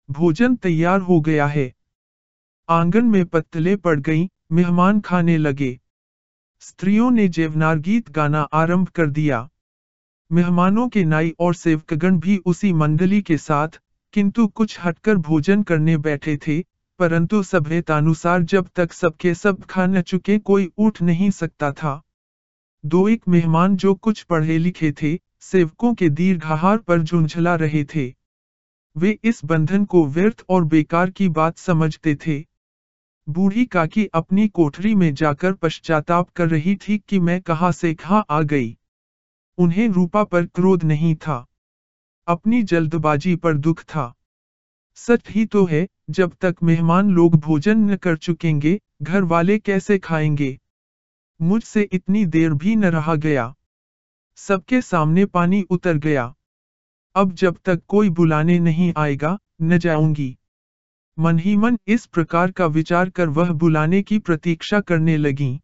भोजन 0.09 0.57
तैयार 0.57 1.01
हो 1.01 1.21
गया 1.21 1.47
है। 1.47 1.73
आँगन 2.69 3.05
में 3.05 3.25
पत्तले 3.25 3.77
पड़ 3.77 3.99
गईं, 4.01 4.29
मेहमान 4.53 5.01
खाने 5.01 5.39
लगे। 5.39 5.79
स्त्रियों 6.63 7.11
ने 7.11 7.29
जेवनार 7.29 7.79
गीत 7.79 8.11
गाना 8.11 8.43
आरंभ 8.43 8.89
कर 8.89 9.07
दिया। 9.07 9.49
मेहमानों 10.33 10.89
के 10.89 11.05
नाई 11.05 11.35
और 11.41 11.55
सेवकगण 11.55 12.19
भी 12.19 12.37
उसी 12.37 12.73
मंडली 12.73 13.23
के 13.23 13.37
साथ, 13.37 13.69
किंतु 14.13 14.47
कुछ 14.47 14.79
हटकर 14.85 15.17
भोजन 15.17 15.63
करने 15.63 15.97
बैठे 15.97 16.37
थे, 16.37 16.65
परंतु 16.99 17.43
सभ्यतानुसार 17.43 18.43
जब 18.43 18.69
तक 18.75 18.93
सबके 18.93 19.35
सब 19.35 19.65
खा 19.65 19.87
न 19.87 20.03
चुके 20.03 20.39
कोई 20.39 20.73
उठ 20.79 21.03
नहीं 21.03 21.31
सकता 21.31 21.73
था। 21.73 22.03
दो 22.85 23.09
एक 23.09 23.23
मेहमान 23.29 23.77
जो 23.77 23.95
कुछ 23.95 24.23
पढ़े 24.23 24.59
लिखे 24.59 24.93
थे, 24.93 25.19
सेवकों 25.41 25.95
के 25.95 26.09
दीर्घाहार 26.09 26.79
पर 26.79 27.03
झुंझला 27.03 27.55
रहे 27.55 27.85
थे। 27.85 28.15
वे 28.97 29.19
इस 29.25 29.45
बंधन 29.45 29.85
को 29.85 30.07
व्यर्थ 30.07 30.45
और 30.49 30.65
बेकार 30.65 31.11
की 31.11 31.29
बात 31.29 31.59
समझते 31.59 32.15
थे। 32.15 32.45
बूढ़ी 33.29 33.65
काकी 33.65 34.07
अपनी 34.07 34.49
कोठरी 34.49 34.95
में 34.95 35.15
जाकर 35.15 35.53
पश्चाताप 35.53 36.31
कर 36.31 36.49
रही 36.49 36.77
थी 36.77 37.03
कि 37.09 37.21
मैं 37.21 37.41
कहा 37.41 37.71
से 37.71 37.95
कहा 37.95 38.19
आ 38.19 38.43
गई। 38.43 38.79
उन्हें 39.59 39.89
रूपा 39.89 40.25
पर 40.25 40.47
क्रोध 40.47 40.85
नहीं 40.85 41.15
था। 41.15 41.47
अपनी 42.27 42.63
जल्दबाजी 42.63 43.37
पर 43.37 43.57
दुख 43.57 43.83
था। 43.83 44.15
सच 44.95 45.31
ही 45.31 45.47
तो 45.47 45.67
है, 45.67 45.89
जब 46.11 46.37
तक 46.41 46.57
मेहमान 46.63 47.11
लोग 47.11 47.35
भोजन 47.35 47.79
न 47.79 47.97
कर 47.97 48.17
चुकेंगे, 48.17 48.81
घर 49.03 49.23
वाले 49.23 49.59
कैसे 49.59 49.99
खाएँगे? 49.99 50.59
मुझसे 51.43 51.83
इतनी 51.83 52.27
देर 52.27 52.55
भी 52.55 52.77
न 52.77 52.85
रहा 52.85 53.15
गया। 53.15 53.55
सबके 54.37 54.81
सामने 54.81 55.25
पानी 55.25 55.63
उतर 55.63 55.97
गया। 55.97 56.35
अब 57.15 57.33
जब 57.33 57.59
तक 57.65 57.83
कोई 57.89 58.11
बुलाने 58.11 58.59
नहीं 58.59 58.95
आएगा, 58.97 59.39
न 59.63 59.79
जाऊँगी। 59.79 60.39
मन 61.19 61.39
ही 61.39 61.57
मन 61.57 61.79
इस 61.87 62.07
प्रकार 62.07 62.51
का 62.51 62.67
विचार 62.67 63.11
कर 63.11 63.29
वह 63.29 63.53
बुलाने 63.53 64.03
की 64.03 64.19
प्रतीक्षा 64.19 64.81
करने 64.81 65.17
लगी। 65.17 65.61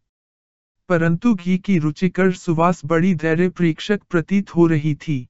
परंतु 0.89 1.35
घी 1.35 1.57
की 1.57 1.77
रुचिकर 1.77 2.31
सुवास 2.31 2.81
बड़ी 2.85 3.15
धैर्य 3.15 3.49
प्रेक्षक 3.49 4.01
प्रतीत 4.09 4.55
हो 4.55 4.67
रही 4.67 4.95
थी। 4.95 5.27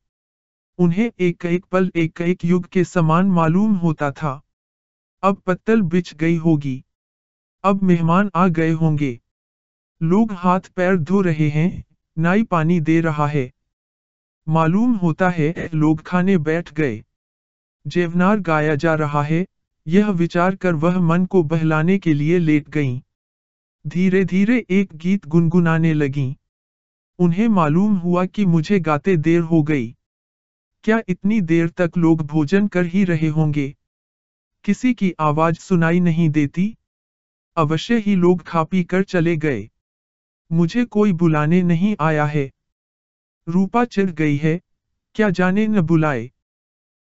उन्हें 0.77 1.11
एक 1.19 1.45
एक 1.45 1.65
पल 1.65 1.91
एक 1.95 2.21
एक 2.21 2.45
युग 2.45 2.67
के 2.67 2.83
समान 2.83 3.25
मालूम 3.25 3.73
होता 3.73 4.11
था। 4.11 4.41
अब 5.23 5.35
पत्तल 5.35 5.81
बिछ 5.81 6.15
गई 6.15 6.35
होगी। 6.35 6.83
अब 7.63 7.83
मेहमान 7.83 8.31
आ 8.35 8.47
गए 8.47 8.71
होंगे। 8.71 9.19
लोग 10.03 10.31
हाथ 10.31 10.59
पैर 10.59 10.97
धो 10.97 11.21
रहे 11.21 11.49
हैं, 11.49 11.85
नाई 12.19 12.43
पानी 12.43 12.79
दे 12.79 13.01
रहा 13.01 13.27
है। 13.27 13.51
मालूम 14.49 14.93
होता 14.93 15.29
है, 15.29 15.69
लोग 15.73 16.01
खाने 16.01 16.37
बैठ 16.37 16.73
गए। 16.73 17.03
जेवनार 17.87 18.39
गाया 18.39 18.75
जा 18.75 18.95
रहा 18.95 19.23
है, 19.23 19.47
यह 19.87 20.09
विचार 20.09 20.55
कर 20.55 20.73
वह 20.75 20.99
मन 20.99 21.25
को 21.25 21.43
बहलाने 21.43 21.97
के 21.97 22.13
लिए 22.13 22.39
लेट 22.39 22.69
गईं। 22.69 23.01
धीरे 23.87 24.25
धीरे 24.25 24.65
एक 24.69 24.89
गीत 24.95 25.27
गुनगुनाने 25.27 25.93
लगीं। 25.93 26.35
उन्हें 27.19 27.47
मालूम 27.47 27.95
हुआ 27.95 28.25
कि 28.25 28.45
मुझे 28.45 28.79
गाते 28.79 29.17
देर 29.17 29.41
हो 29.41 29.63
गई। 29.63 29.95
क्या 30.83 31.01
इतनी 31.07 31.41
देर 31.41 31.69
तक 31.69 31.91
लोग 31.97 32.21
भोजन 32.21 32.67
कर 32.67 32.85
ही 32.85 33.03
रहे 33.03 33.27
होंगे? 33.27 33.75
किसी 34.63 34.93
की 34.93 35.13
आवाज़ 35.19 35.55
सुनाई 35.55 35.99
नहीं 35.99 36.29
देती। 36.29 36.77
अवश्य 37.57 37.99
ही 37.99 38.15
लोग 38.15 38.43
खा 38.43 38.63
पी 38.63 38.83
कर 38.83 39.03
चले 39.03 39.37
गए। 39.37 39.69
मुझे 40.51 40.85
कोई 40.85 41.13
बुलाने 41.13 41.61
नहीं 41.61 41.95
आया 41.99 42.25
है। 42.25 42.51
रूपा 43.49 43.85
चिर 43.85 44.11
गई 44.11 44.37
है। 44.37 44.61
क्या 45.15 45.29
जाने 45.29 45.67
न 45.67 45.81
बुलाए। 45.81 46.31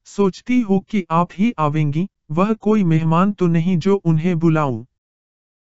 सोचती 0.05 0.61
हो 0.61 0.81
कि 0.81 1.05
आप 1.11 1.29
ही 1.33 1.55
आवेंगी। 1.59 2.09
वह 2.31 2.53
कोई 2.53 2.85
मेहमान 2.85 3.33
तो 3.33 3.47
नहीं 3.47 3.79
जो 3.79 3.97
उन्हें 3.97 4.39
बुलाऊं। 4.39 4.85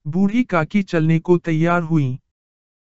बूढ़ी 0.07 0.45
काकी 0.45 0.83
चलने 0.83 1.19
को 1.19 1.39
तैयार 1.39 1.83
हुई। 1.83 2.19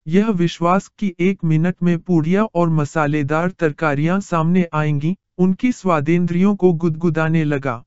यह 0.08 0.30
विश्वास 0.30 0.92
कि 1.00 1.16
एक 1.20 1.44
मिनट 1.44 1.76
में 1.84 2.00
पूड़िया 2.00 2.44
और 2.44 2.70
मसालेदार 2.70 3.50
तरकारियाँ 3.50 4.20
सामने 4.20 4.68
आएँगी, 4.74 5.18
उनकी 5.38 5.72
स्वादेंद्रियों 5.72 6.56
को 6.56 6.74
गुदगुदाने 6.74 7.44
लगा। 7.44 7.84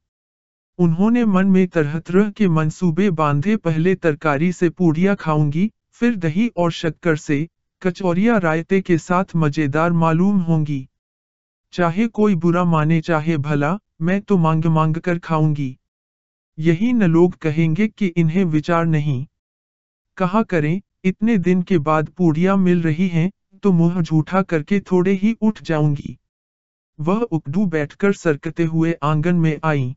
उन्होंने 0.78 1.24
मन 1.24 1.46
में 1.46 1.68
तरह 1.68 1.98
तरह 1.98 2.30
के 2.30 2.48
मंसूबे 2.48 3.10
बांधे, 3.10 3.56
पहले 3.56 3.94
तरकारी 3.94 4.52
से 4.52 4.70
पूड़िया 4.70 5.14
खाऊँगी, 5.14 5.72
फिर 5.92 6.16
दही 6.16 6.50
और 6.56 6.72
शक्कर 6.72 7.16
से, 7.16 7.48
कचौरिया 7.82 8.38
रायते 8.38 8.80
के 8.80 8.98
साथ 8.98 9.24
मज़ेदार 9.36 9.92
मालूम 9.92 10.38
होंगी। 10.38 10.88
चाहे 11.72 12.06
कोई 12.06 12.34
बुरा 12.34 12.64
माने, 12.64 13.00
चाहे 13.00 13.36
भला, 13.36 13.78
मैं 14.02 14.20
तो 14.20 14.36
मांग 14.36 14.64
मांग 14.64 14.96
कर 14.96 15.18
खाऊँगी। 15.18 15.77
यही 16.58 16.92
न 16.92 17.02
लोग 17.02 17.34
कहेंगे 17.34 17.88
कि 17.88 18.06
इन्हें 18.06 18.44
विचार 18.44 18.86
नहीं। 18.86 19.26
कहा 20.18 20.42
करें, 20.42 20.80
इतने 21.04 21.36
दिन 21.38 21.62
के 21.62 21.78
बाद 21.78 22.08
पूड़ियाँ 22.08 22.56
मिल 22.56 22.82
रही 22.82 23.08
हैं 23.08 23.30
तो 23.62 23.72
मुँह 23.72 24.00
झूठा 24.02 24.42
करके 24.42 24.80
थोड़े 24.80 25.12
ही 25.12 25.36
उठ 25.40 25.62
जाऊँगी। 25.62 26.18
वह 26.98 27.20
उकड़ू 27.20 27.66
बैठकर 27.66 28.12
सरकते 28.12 28.64
हुए 28.64 28.94
आँगन 29.02 29.34
में 29.34 29.58
आई। 29.64 29.96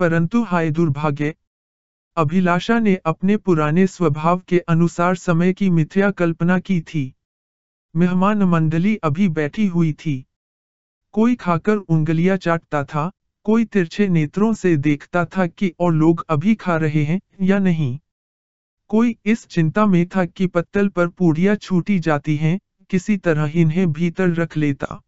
परंतु 0.00 0.42
हाय 0.42 0.70
दुर्भाग्य, 0.70 1.34
अभिलाषा 2.16 2.78
ने 2.78 2.94
अपने 2.94 3.36
पुराने 3.36 3.86
स्वभाव 3.86 4.42
के 4.48 4.58
अनुसार 4.58 5.14
समय 5.14 5.52
की 5.52 5.70
मिथ्या 5.70 6.10
कल्पना 6.10 6.58
की 6.58 6.80
थी। 6.80 7.14
मेहमान 7.94 8.42
मंडली 8.42 8.96
अभी 8.96 9.28
बैठी 9.28 9.66
हुई 9.66 9.92
थी। 9.92 10.26
कोई 11.14 11.34
खाकर 11.34 11.76
उंगलियाँ 11.76 12.36
चाटता 12.36 12.84
था 12.84 13.10
कोई 13.44 13.64
तिरछे 13.64 14.08
नेत्रों 14.08 14.54
से 14.54 14.76
देखता 14.76 15.24
था 15.24 15.46
कि 15.46 15.74
और 15.80 15.94
लोग 15.94 16.26
अभी 16.28 16.54
खा 16.54 16.76
रहे 16.76 17.04
हैं 17.04 17.20
या 17.42 17.58
नहीं। 17.58 17.98
कोई 18.88 19.16
इस 19.24 19.46
चिंता 19.46 19.86
में 19.86 20.06
था 20.06 20.24
कि 20.24 20.46
पत्तल 20.46 20.88
पर 20.88 21.08
पूड़ियाँ 21.08 21.56
छूटी 21.56 21.98
जाती 21.98 22.36
हैं, 22.36 22.60
किसी 22.90 23.16
तरह 23.16 23.52
इन्हें 23.54 23.92
भीतर 23.92 24.28
रख 24.28 24.56
लेता। 24.56 25.02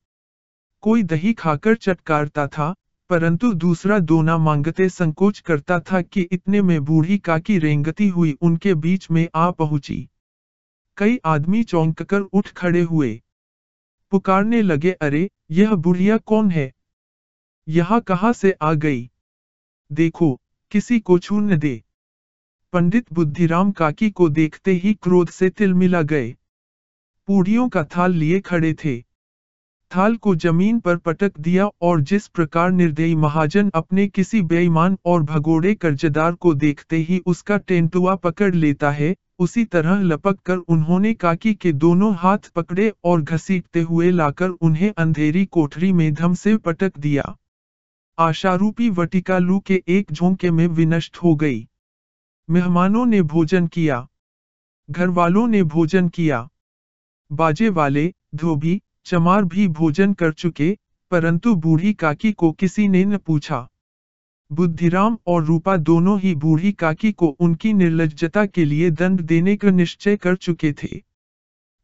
कोई 0.80 1.02
दही 1.02 1.32
खाकर 1.32 1.74
चटकारता 1.74 2.46
था, 2.46 2.74
परंतु 3.10 3.52
दूसरा 3.52 3.98
दोना 3.98 4.38
मांगते 4.38 4.88
संकोच 4.88 5.40
करता 5.40 5.80
था 5.80 6.02
कि 6.02 6.28
इतने 6.32 6.62
में 6.62 6.84
बूढ़ी 6.84 7.18
काकी 7.18 7.58
रेंगती 7.58 8.08
हुई 8.08 8.36
उनके 8.40 8.74
बीच 8.74 9.10
में 9.10 9.28
आ 9.34 9.50
पहुँची। 9.50 10.08
कई 10.96 11.20
आदमी 11.24 11.62
चौंक 11.62 12.02
कर 12.02 12.20
उठ 12.20 12.48
खड़े 12.48 12.80
हुए। 12.80 13.22
पुकारने 14.10 14.62
लगे, 14.62 14.90
अरे, 14.90 15.30
यह 15.50 15.74
बुढ़िया 15.74 16.16
कौन 16.16 16.50
है? 16.50 16.72
यहाँ 17.68 18.00
कहाँ 18.00 18.32
से 18.32 18.54
आ 18.62 18.72
गई? 18.74 19.10
देखो, 19.92 20.40
किसी 20.70 21.00
को 21.00 21.18
छून 21.18 21.58
दे। 21.58 21.82
पंडित 22.72 23.12
बुद्धिराम 23.12 23.70
काकी 23.70 24.10
को 24.10 24.28
देखते 24.28 24.72
ही 24.72 24.94
क्रोध 24.94 25.28
से 25.28 25.50
तिल 25.50 25.74
मिला 25.74 26.02
गए। 26.02 26.36
पूड़ियों 27.26 27.68
का 27.68 27.84
थाल 27.84 28.12
लिए 28.12 28.40
खड़े 28.40 28.74
थे। 28.74 29.00
थाल 29.96 30.16
को 30.16 30.34
ज़मीन 30.34 30.80
पर 30.80 30.96
पटक 30.96 31.32
दिया 31.40 31.66
और 31.82 32.00
जिस 32.00 32.28
प्रकार 32.28 32.70
निर्दयी 32.70 33.14
महाजन 33.14 33.70
अपने 33.74 34.08
किसी 34.08 34.42
बेईमान 34.42 34.98
और 35.04 35.22
भगोड़े 35.22 35.74
कर्जदार 35.74 36.32
को 36.32 36.54
देखते 36.54 36.96
ही 36.96 37.22
उसका 37.26 37.56
टेंटुआ 37.56 38.14
पकड़ 38.14 38.54
लेता 38.54 38.90
है, 38.90 39.16
उसी 39.38 39.64
तरह 39.64 40.02
लपक 40.02 40.40
कर 40.40 40.56
उन्होंने 40.56 41.14
काकी 41.14 41.54
के 41.54 41.72
दोनों 41.72 42.14
हाथ 42.14 42.38
पकड़े 42.38 42.92
और 43.04 43.22
घसीटते 43.22 43.80
हुए 43.80 44.10
लाकर 44.10 44.48
उन्हें 44.48 44.92
अंधेरी 44.96 45.44
कोठरी 45.44 45.92
में 45.92 46.14
धम 46.14 46.34
से 46.34 46.56
पटक 46.56 46.98
दिया। 46.98 47.36
आशारूपी 48.18 48.90
वटिका 48.90 49.38
लू 49.38 49.60
के 49.60 49.82
एक 49.88 50.12
झोंके 50.12 50.50
में 50.50 50.66
विनष्ट 50.66 51.16
हो 51.16 51.36
गई। 51.36 51.68
मेहमानों 52.50 53.06
ने 53.06 53.22
भोजन 53.22 53.66
किया। 53.66 54.08
घर 54.90 55.08
वालों 55.08 55.48
ने 55.48 55.62
भोजन 55.62 56.08
किया। 56.08 56.48
बाजे 57.32 57.68
वाले, 57.68 58.14
धोबी, 58.34 58.82
चमार 59.04 59.44
भी 59.44 59.68
भोजन 59.68 60.12
कर 60.12 60.32
चुके, 60.32 60.78
परंतु 61.10 61.54
बूढ़ी 61.54 61.94
काकी 61.94 62.32
को 62.32 62.52
किसी 62.52 62.88
ने 62.88 63.04
न 63.04 63.18
पूछा। 63.18 63.68
बुद्धिराम 64.52 65.18
और 65.26 65.44
रूपा 65.44 65.76
दोनों 65.76 66.20
ही 66.20 66.34
बूढ़ी 66.34 66.72
काकी 66.72 67.12
को 67.12 67.26
उनकी 67.26 67.72
निर्लजता 67.72 68.46
के 68.46 68.64
लिए 68.64 68.90
दंड 68.90 69.20
देने 69.20 69.56
का 69.56 69.70
निश्चय 69.70 70.16
कर 70.16 70.36
चुके 70.36 70.72
थे। 70.72 71.02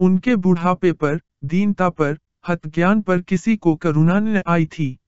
उनके 0.01 0.37
बुढ़ापे 0.37 0.93
पर, 0.93 1.21
दीनता 1.45 1.91
पर, 1.91 2.19
हतज्ञान 2.49 3.01
पर 3.01 3.21
किसी 3.21 3.57
को 3.57 3.77
करुणा 3.77 4.21
न 4.21 4.43
आई 4.47 4.67
थी। 4.67 4.99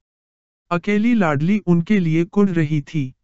अकेली 0.71 1.15
लाडली 1.15 1.59
उनके 1.59 1.99
लिए 2.01 2.25
कुड़ 2.25 2.51
रही 2.51 2.81
थी। 2.81 3.15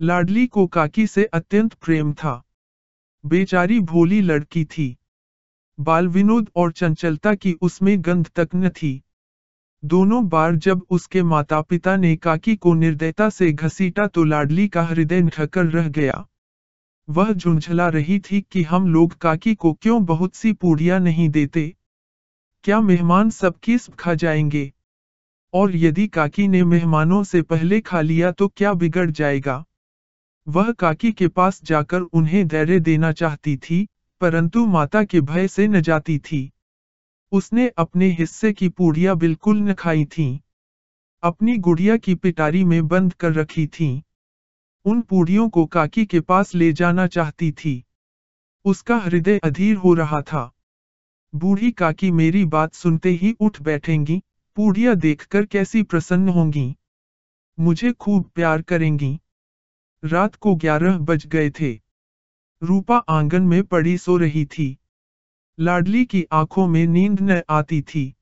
लाडली 0.00 0.46
को 0.46 0.66
काकी 0.66 1.06
से 1.06 1.24
अत्यंत 1.24 1.74
प्रेम 1.74 2.12
था। 2.12 2.44
बेचारी 3.26 3.80
भोली 3.80 4.20
लड़की 4.20 4.64
थी। 4.64 4.96
बाल 5.80 6.08
विनोद 6.08 6.50
और 6.56 6.72
चंचलता 6.72 7.34
की 7.34 7.52
उसमें 7.52 7.96
गंध 8.00 8.30
तक 8.34 8.48
न 8.54 8.68
थी। 8.68 9.02
दोनों 9.84 10.28
बार 10.28 10.56
जब 10.56 10.86
उसके 10.90 11.22
माता 11.22 11.60
पिता 11.60 11.96
ने 11.96 12.16
काकी 12.16 12.56
को 12.56 12.74
निर्दयता 12.74 13.30
से 13.30 13.52
घसीटा 13.52 14.06
तो 14.06 14.24
लाडली 14.24 14.68
का 14.68 14.82
हृदय 14.82 15.22
ढकर 15.22 15.66
रह 15.66 15.88
गया। 15.88 16.26
वह 17.08 17.32
झुंझला 17.32 17.88
रही 17.88 18.18
थी 18.18 18.40
कि 18.40 18.62
हम 18.62 18.92
लोग 18.92 19.18
काकी 19.18 19.54
को 19.54 19.72
क्यों 19.72 20.04
बहुत 20.04 20.34
सी 20.34 20.52
पूड़ियाँ 20.52 21.00
नहीं 21.00 21.28
देते? 21.28 21.76
क्या 22.64 22.80
मेहमान 22.80 23.30
सबकी 23.30 23.78
खा 23.78 24.14
जाएँगे? 24.14 24.72
और 25.52 25.76
यदि 25.76 26.06
काकी 26.08 26.48
ने 26.48 26.64
मेहमानों 26.64 27.24
से 27.24 27.42
पहले 27.42 27.80
खा 27.80 28.00
लिया 28.00 28.30
तो 28.32 28.48
क्या 28.48 28.72
बिगड़ 28.72 29.10
जाएगा? 29.10 29.64
वह 30.48 30.72
काकी 30.72 31.12
के 31.12 31.28
पास 31.28 31.60
जाकर 31.64 32.00
उन्हें 32.00 32.48
धैर्य 32.48 32.80
देना 32.80 33.12
चाहती 33.12 33.56
थी, 33.56 33.88
परंतु 34.20 34.66
माता 34.66 35.04
के 35.04 35.20
भय 35.20 35.48
से 35.48 35.68
न 35.68 35.80
जाती 35.80 36.18
थी। 36.18 36.52
उसने 37.32 37.68
अपने 37.68 38.10
हिस्से 38.10 38.52
की 38.52 38.68
पूड़ियाँ 38.68 39.16
बिल्कुल 39.16 39.56
न 39.56 39.74
खाई 39.74 40.04
थीं। 40.04 40.38
अपनी 41.22 41.56
गुड़िया 41.58 41.96
की 41.96 42.14
पिटारी 42.14 42.64
में 42.64 42.88
बंद 42.88 43.14
कर 43.14 43.32
रखी 43.32 43.66
थी। 43.66 44.02
उन 44.84 45.00
पूड़ियों 45.00 45.48
को 45.48 45.66
काकी 45.66 46.06
के 46.06 46.20
पास 46.20 46.54
ले 46.54 46.72
जाना 46.72 47.06
चाहती 47.06 47.52
थी। 47.52 47.84
उसका 48.64 48.96
हृदय 48.96 49.38
अधीर 49.38 49.76
हो 49.76 49.94
रहा 49.94 50.22
था। 50.22 50.54
बूढ़ी 51.34 51.70
काकी 51.70 52.10
मेरी 52.10 52.44
बात 52.44 52.74
सुनते 52.74 53.10
ही 53.10 53.36
उठ 53.40 53.60
बैठेंगी 53.60 54.22
पूड़िया 54.56 54.94
देखकर 54.94 55.46
कैसी 55.46 55.82
प्रसन्न 55.82 56.28
होंगी। 56.28 56.76
मुझे 57.60 57.92
खूब 57.92 58.30
प्यार 58.34 58.62
करेंगी। 58.62 59.20
रात 60.04 60.34
को 60.34 60.54
ग्यारह 60.54 60.98
बज 60.98 61.26
गए 61.26 61.50
थे। 61.50 61.80
रूपा 62.62 62.96
आँगन 62.96 63.42
में 63.42 63.64
पड़ी 63.64 63.98
सो 63.98 64.16
रही 64.16 64.44
थी। 64.44 64.78
लाडली 65.60 66.04
की 66.04 66.26
आँखों 66.32 66.66
में 66.66 66.86
नींद 66.86 67.20
न 67.20 67.42
आती 67.50 67.82
थी। 67.82 68.14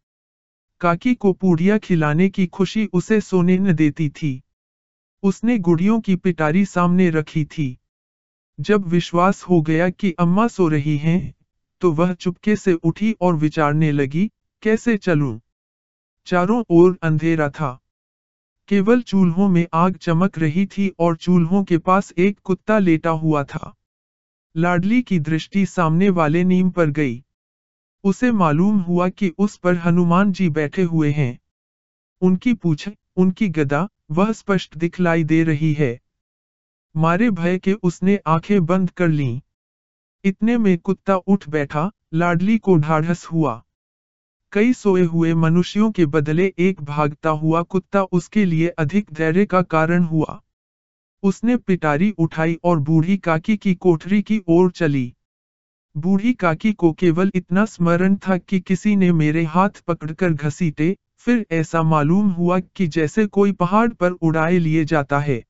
काकी 0.80 1.14
को 1.14 1.32
पूड़िया 1.32 1.78
खिलाने 1.78 2.28
की 2.28 2.46
खुशी 2.46 2.86
उसे 2.92 3.20
सोने 3.20 3.58
न 3.58 3.72
देती 3.72 4.08
थी। 4.08 4.42
उसने 5.22 5.58
गुड़ियों 5.58 6.00
की 6.00 6.16
पिटारी 6.16 6.64
सामने 6.64 7.10
रखी 7.10 7.44
थी। 7.44 7.78
जब 8.60 8.86
विश्वास 8.86 9.42
हो 9.42 9.62
गया 9.62 9.90
कि 9.90 10.12
अम्मा 10.12 10.48
सो 10.48 10.68
रही 10.68 10.96
हैं, 10.96 11.34
तो 11.80 11.92
वह 11.92 12.14
चुपके 12.14 12.56
से 12.56 12.72
उठी 12.72 13.16
और 13.20 13.36
विचारने 13.36 13.92
लगी 13.92 14.30
कैसे 14.62 14.96
चलूँ? 14.96 15.40
चारों 16.26 16.64
ओर 16.70 16.98
अंधेरा 17.02 17.48
था। 17.48 17.80
केवल 18.68 19.02
चूल्हों 19.02 19.48
में 19.48 19.66
आग 19.74 19.96
चमक 19.96 20.38
रही 20.38 20.66
थी 20.66 20.94
और 20.98 21.16
चूल्हों 21.16 21.64
के 21.64 21.78
पास 21.78 22.12
एक 22.18 22.38
कुत्ता 22.44 22.78
लेटा 22.78 23.10
हुआ 23.10 23.44
था। 23.44 23.74
लाडली 24.56 25.02
की 25.02 25.18
दृष्टि 25.18 25.66
सामने 25.66 26.10
वाले 26.10 26.44
नीम 26.44 26.70
पर 26.70 26.90
गई। 26.90 27.24
उसे 28.04 28.32
मालूम 28.32 28.78
हुआ 28.78 29.08
कि 29.08 29.32
उस 29.38 29.56
पर 29.56 29.76
हनुमान 29.76 30.32
जी 30.32 30.48
बैठे 30.48 30.82
हुए 30.82 31.12
हैं। 31.12 31.38
उनकी 32.20 32.54
पूछ, 32.54 32.88
उनकी 33.16 33.48
गदा, 33.48 33.88
वह 34.10 34.32
स्पष्ट 34.32 34.76
दिखलाई 34.76 35.24
दे 35.24 35.44
रही 35.44 35.72
है। 35.72 36.00
मारे 36.96 37.30
भय 37.30 37.58
के 37.58 37.72
उसने 37.72 38.20
आँखें 38.26 38.66
बंद 38.66 38.90
कर 38.90 39.08
लीं। 39.08 39.40
इतने 40.24 40.58
में 40.58 40.78
कुत्ता 40.78 41.16
उठ 41.16 41.48
बैठा, 41.48 41.90
लाडली 42.14 42.58
को 42.58 42.76
ढाढ़स 42.76 43.26
हुआ। 43.26 43.64
कई 44.54 44.72
सोए 44.72 45.02
हुए 45.02 45.34
मनुष्यों 45.34 45.90
के 45.90 46.06
बदले 46.06 46.54
एक 46.58 46.82
भागता 46.82 47.30
हुआ 47.30 47.62
कुत्ता 47.62 48.02
उसके 48.02 48.44
लिए 48.44 48.68
अधिक 48.68 49.06
धैर्य 49.12 49.46
का 49.46 49.62
कारण 49.62 50.04
हुआ। 50.04 50.42
उसने 51.22 51.56
पिटारी 51.56 52.10
उठाई 52.10 52.58
और 52.64 52.78
बूढ़ी 52.78 53.16
काकी 53.16 53.56
की 53.56 53.74
कोठरी 53.74 54.22
की 54.22 54.40
ओर 54.48 54.70
चली। 54.70 55.14
बूढ़ी 55.96 56.32
काकी 56.32 56.72
को 56.72 56.92
केवल 56.92 57.30
इतना 57.34 57.64
स्मरण 57.64 58.16
था 58.16 58.36
कि 58.38 58.60
किसी 58.60 58.96
ने 58.96 59.12
मेरे 59.12 59.44
हाथ 59.44 59.68
पकड़कर 59.68 60.32
घसीटे, 60.32 60.96
फिर 61.16 61.46
ऐसा 61.50 61.82
मालूम 61.82 62.28
हुआ 62.28 62.58
कि 62.58 62.86
जैसे 62.86 63.26
कोई 63.26 63.52
पहाड़ 63.52 63.88
पर 63.92 64.10
उड़ाए 64.10 64.58
लिए 64.58 64.84
जाता 64.84 65.18
है। 65.18 65.44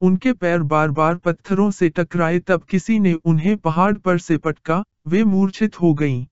उनके 0.00 0.32
पैर 0.32 0.62
बार 0.62 0.90
बार 0.90 1.14
पत्थरों 1.14 1.70
से 1.70 1.88
टकराए 1.88 2.38
तब 2.38 2.62
किसी 2.62 2.98
ने 2.98 3.12
उन्हें 3.12 3.56
पहाड़ 3.56 3.94
पर 3.94 4.18
से 4.18 4.36
पटका, 4.38 4.84
वे 5.06 5.24
मूर्छित 5.24 5.80
हो 5.80 5.94
गईं। 5.94 6.26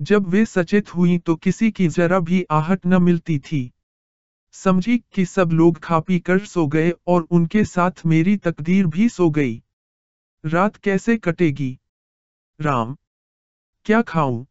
जब 0.00 0.26
वे 0.26 0.44
सचेत 0.44 0.94
हुई 0.94 1.18
तो 1.18 1.36
किसी 1.36 1.70
की 1.70 1.88
जरा 1.88 2.18
भी 2.20 2.42
आहट 2.50 2.86
न 2.86 3.02
मिलती 3.02 3.38
थी। 3.38 3.72
समझी 4.52 4.98
कि 4.98 5.24
सब 5.24 5.50
लोग 5.52 5.78
खा 5.78 6.00
पी 6.00 6.18
कर 6.18 6.38
सो 6.38 6.66
गए 6.66 6.92
और 7.06 7.22
उनके 7.30 7.64
साथ 7.64 8.06
मेरी 8.06 8.36
तकदीर 8.36 8.86
भी 8.86 9.08
सो 9.08 9.30
गई। 9.30 9.62
रात 10.44 10.76
कैसे 10.76 11.16
कटेगी? 11.16 11.78
राम, 12.60 12.96
क्या 13.84 14.02
खाऊं? 14.02 14.44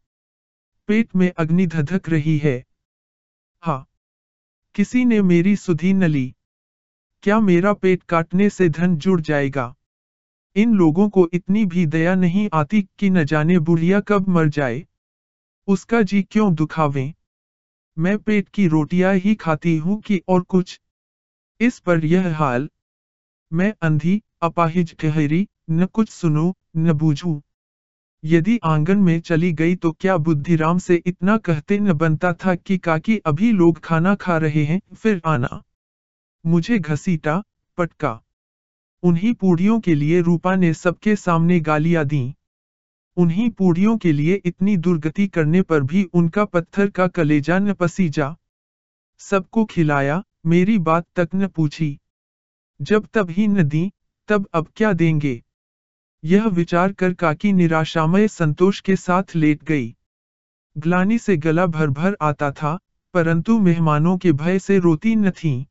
पेट 0.88 1.16
में 1.16 1.32
अग्नि 1.38 1.68
धधक 1.68 2.10
रही 2.10 2.38
है। 2.38 2.66
हा, 3.62 3.86
किसी 4.76 5.06
ने 5.06 5.22
मेरी 5.22 5.56
सुधी 5.56 5.94
न 5.94 6.04
ली। 6.04 6.36
क्या 7.24 7.40
मेरा 7.40 7.74
पेट 7.74 8.04
काटने 8.04 8.50
से 8.50 8.70
धन 8.70 8.98
जुड़ 8.98 9.22
जाएगा? 9.22 9.76
इन 10.56 10.76
लोगों 10.76 11.10
को 11.10 11.30
इतनी 11.34 11.66
भी 11.66 11.86
दया 11.86 12.16
नहीं 12.16 12.50
आती 12.54 12.82
कि 13.00 13.10
न 13.10 13.24
जाने 13.24 13.60
बुढ़िया 13.60 14.00
कब 14.00 14.28
मर 14.28 14.48
जाए। 14.48 14.86
उसका 15.68 16.02
जी 16.02 16.22
क्यों 16.24 16.56
दुखावे? 16.56 17.14
मैं 17.98 18.18
पेट 18.18 18.50
की 18.50 18.68
रोटियाँ 18.68 19.16
ही 19.16 19.36
खाती 19.36 19.78
हूँ 19.78 20.02
कि 20.02 20.22
और 20.28 20.42
कुछ? 20.42 20.82
इस 21.60 21.80
पर 21.80 22.06
यह 22.06 22.38
हाल 22.38 22.70
मैं 23.54 23.74
अंधी, 23.82 24.22
अपाहिज 24.42 24.96
ठहरी 24.98 25.48
न 25.72 25.86
कुछ 25.86 26.10
सुनू, 26.10 26.54
न 26.78 26.94
बूझू। 26.94 27.42
यदि 28.24 28.60
आँगन 28.64 28.98
में 28.98 29.20
चली 29.20 29.54
गई 29.54 29.76
तो 29.76 29.92
क्या 29.92 30.18
बुद्धिराम 30.18 30.78
से 30.78 30.96
इतना 31.06 31.38
कहते 31.38 31.80
न 31.80 31.94
बनता 31.94 32.34
था 32.34 32.56
कि 32.56 32.78
काकी 32.78 33.18
अभी 33.18 33.52
लोग 33.52 33.80
खाना 33.80 34.16
खा 34.16 34.38
रहे 34.38 34.66
हैं, 34.66 34.82
फिर 34.96 35.22
आना। 35.26 35.64
मुझे 36.46 36.80
घसीटा, 36.80 37.44
पटका। 37.78 38.22
उन्हीं 39.04 39.34
पूड़ियों 39.34 39.80
के 39.80 39.96
लिए 39.96 40.22
रूपा 40.22 40.56
ने 40.56 40.74
सबके 40.74 41.16
सामने 41.16 41.60
गालियाँ 41.60 42.06
दी। 42.06 42.36
उन्हीं 43.18 43.50
पूड़ियों 43.50 43.98
के 43.98 44.12
लिए 44.12 44.42
इतनी 44.46 44.78
दुर्गति 44.78 45.28
करने 45.28 45.62
पर 45.62 45.84
भी 45.84 46.04
उनका 46.04 46.46
पत्थर 46.46 46.90
का 46.90 47.08
कलेजा 47.08 47.60
न 47.60 47.74
पसीजा। 47.74 48.36
सबको 49.18 49.66
खिलाया, 49.66 50.24
मेरी 50.46 50.78
बात 50.78 51.06
तक 51.16 51.30
न 51.36 51.48
पूछी। 51.48 52.00
जब 52.82 53.08
तब 53.14 53.30
ही 53.30 53.48
न 53.48 53.64
दी, 53.64 53.92
तब 54.28 54.50
अब 54.54 54.68
क्या 54.76 54.94
देंगे? 54.94 55.44
यह 56.24 56.48
विचार 56.48 56.94
कर 56.94 57.14
काकी 57.14 57.54
निराशामय 57.54 58.28
संतोष 58.28 58.82
के 58.82 58.96
साथ 58.96 59.24
लेट 59.36 59.64
गई। 59.64 59.96
ग्लानी 60.78 61.18
से 61.18 61.38
गला 61.38 61.66
भर 61.66 61.90
भर 61.90 62.18
आता 62.22 62.52
था, 62.52 62.80
परंतु 63.14 63.60
मेहमानों 63.60 64.18
के 64.18 64.32
भय 64.32 64.60
से 64.60 64.80
रोती 64.80 65.16
न 65.16 65.32
थी। 65.32 65.68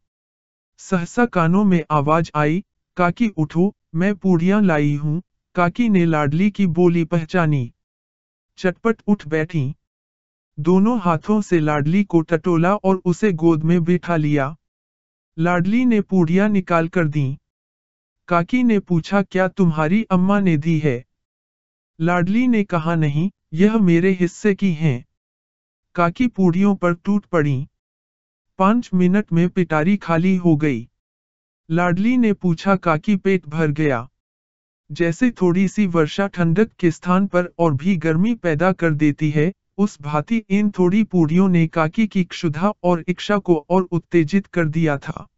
सहसा 0.78 1.26
कानों 1.26 1.64
में 1.64 1.84
आवाज़ 1.90 2.30
आई, 2.34 2.64
काकी 2.96 3.28
उठो, 3.28 3.74
मैं 3.94 4.14
पूड़ियाँ 4.14 4.62
लाई 4.62 4.94
हूँ 4.94 5.22
काकी 5.54 5.88
ने 5.88 6.04
लाडली 6.04 6.50
की 6.50 6.66
बोली 6.66 7.04
पहचानी। 7.04 7.72
चटपट 8.56 9.02
उठ 9.06 9.26
बैठी। 9.26 9.74
दोनों 10.60 11.00
हाथों 11.00 11.40
से 11.40 11.60
लाडली 11.60 12.04
को 12.04 12.20
टटोला 12.20 12.76
और 12.76 13.02
उसे 13.04 13.32
गोद 13.32 13.62
में 13.62 13.84
बिठा 13.84 14.16
लिया। 14.16 14.56
लाडली 15.38 15.84
ने 15.84 16.00
पूड़ियाँ 16.00 16.48
निकाल 16.48 16.88
कर 16.88 17.08
दी। 17.08 17.38
काकी 18.28 18.62
ने 18.62 18.78
पूछा, 18.78 19.22
क्या 19.22 19.48
तुम्हारी 19.48 20.02
अम्मा 20.02 20.40
ने 20.40 20.56
दी 20.56 20.78
है? 20.78 21.04
लाडली 22.00 22.48
ने 22.48 22.64
कहा, 22.64 22.94
नहीं, 22.94 23.30
यह 23.52 23.78
मेरे 23.78 24.10
हिस्से 24.10 24.54
की 24.54 24.72
हैं। 24.72 25.04
काकी 25.94 26.26
पूड़ियों 26.26 26.74
पर 26.74 26.94
टूट 26.94 27.24
पड़ी। 27.24 27.68
पाँच 28.58 28.90
मिनट 28.94 29.32
में 29.32 29.48
पिटारी 29.48 29.96
खाली 29.96 30.36
हो 30.36 30.56
गई। 30.56 30.88
लाडली 31.70 32.16
ने 32.16 32.32
पूछा, 32.32 32.76
काकी 32.76 33.16
पेट 33.16 33.46
भर 33.46 33.70
गया? 33.70 34.10
जैसे 34.92 35.30
थोड़ी 35.30 35.68
सी 35.68 35.86
वर्षा 35.86 36.26
ठंडक 36.26 36.70
के 36.78 36.90
स्थान 36.90 37.26
पर 37.26 37.52
और 37.58 37.74
भी 37.74 37.96
गर्मी 37.96 38.34
पैदा 38.34 38.72
कर 38.72 38.90
देती 38.90 39.30
है, 39.30 39.52
उस 39.78 40.02
भांति 40.02 40.42
इन 40.50 40.70
थोड़ी 40.70 41.04
पूड़ियों 41.04 41.48
ने 41.48 41.66
काकी 41.66 42.06
की 42.06 42.24
क्षुधा 42.24 42.72
और 42.82 43.04
इच्छा 43.08 43.38
को 43.38 43.66
और 43.70 43.82
उत्तेजित 43.82 44.46
कर 44.46 44.64
दिया 44.64 44.98
था। 44.98 45.28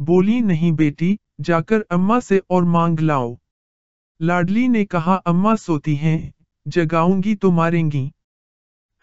बोली 0.00 0.40
नहीं 0.40 0.72
बेटी, 0.72 1.18
जाकर 1.40 1.84
अम्मा 1.90 2.20
से 2.20 2.42
और 2.50 2.64
मांग 2.64 3.00
लाओ। 3.00 3.38
लाडली 4.22 4.68
ने 4.68 4.84
कहा, 4.84 5.14
अम्मा 5.14 5.54
सोती 5.54 5.94
हैं, 5.94 6.34
जगाऊँगी 6.68 7.34
तो 7.34 7.50
मारेंगी। 7.50 8.12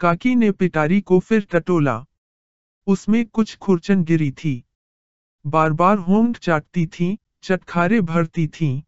काकी 0.00 0.34
ने 0.34 0.50
पिटारी 0.50 1.00
को 1.00 1.18
फिर 1.18 1.46
टटोला। 1.50 2.04
उसमें 2.86 3.26
कुछ 3.26 3.56
खुरचन 3.56 4.04
गिरी 4.04 4.30
थी। 4.30 4.64
बार 5.46 5.72
बार 5.72 5.98
होंठ 5.98 6.38
चाटती 6.38 6.86
थी, 6.86 7.18
चटखारे 7.42 8.00
भरती 8.00 8.46
थी। 8.46 8.84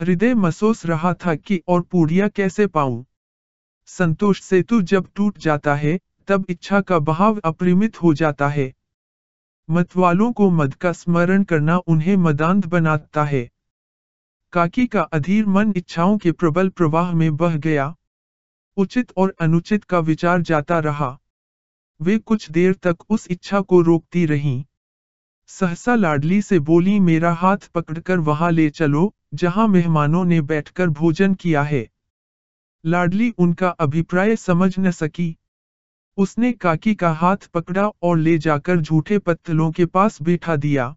हृदय 0.00 0.34
महसूस 0.34 0.86
रहा 0.86 1.14
था 1.14 1.34
कि 1.34 1.62
और 1.68 1.82
पूड़िया 1.82 2.28
कैसे 2.28 2.66
पाऊँ। 2.66 3.04
संतोष 3.86 4.40
सेतु 4.40 4.82
जब 4.82 5.08
टूट 5.14 5.38
जाता 5.38 5.74
है, 5.74 6.00
तब 6.28 6.46
इच्छा 6.48 6.80
का 6.80 6.98
बहाव 6.98 7.38
अपरिमित 7.38 8.02
हो 8.02 8.14
जाता 8.14 8.48
है। 8.48 8.74
मतवालों 9.70 10.32
को 10.32 10.50
मद 10.50 10.74
का 10.74 10.92
स्मरण 10.92 11.44
करना 11.44 11.78
उन्हें 11.78 12.16
मदांत 12.16 12.66
बनाता 12.66 13.24
है। 13.24 13.50
काकी 14.52 14.86
का 14.86 15.02
अधीर 15.02 15.46
मन 15.46 15.72
इच्छाओं 15.76 16.18
के 16.18 16.32
प्रबल 16.32 16.68
प्रवाह 16.68 17.12
में 17.12 17.36
बह 17.36 17.56
गया। 17.56 17.96
उचित 18.76 19.12
और 19.16 19.34
अनुचित 19.40 19.84
का 19.84 19.98
विचार 19.98 20.42
जाता 20.42 20.78
रहा। 20.78 21.18
वे 22.02 22.18
कुछ 22.18 22.50
देर 22.50 22.74
तक 22.74 22.96
उस 23.10 23.26
इच्छा 23.30 23.60
को 23.60 23.80
रोकती 23.80 24.26
रहीं। 24.26 24.64
सहसा 25.50 25.94
लाडली 25.94 26.42
से 26.42 26.58
बोली, 26.58 27.00
मेरा 27.00 27.32
हाथ 27.32 27.56
पकड़कर 27.56 28.18
वहाँ 28.18 28.50
ले 28.52 28.70
चलो, 28.70 29.14
जहाँ 29.34 29.68
मेहमानों 29.68 30.24
ने 30.24 30.40
बैठकर 30.40 30.88
भोजन 30.88 31.34
किया 31.34 31.62
है 31.62 31.88
लाडली 32.86 33.30
उनका 33.38 33.68
अभिप्राय 33.68 34.36
समझ 34.36 34.78
न 34.78 34.90
सकी। 34.90 35.36
उसने 36.16 36.52
काकी 36.52 36.94
का 36.94 37.12
हाथ 37.12 37.36
पकड़ा 37.36 37.88
और 38.02 38.18
ले 38.18 38.38
जाकर 38.38 38.80
झूठे 38.80 39.18
पत्तलों 39.18 39.70
के 39.70 39.86
पास 39.86 40.22
बैठा 40.22 40.56
दिया। 40.56 40.96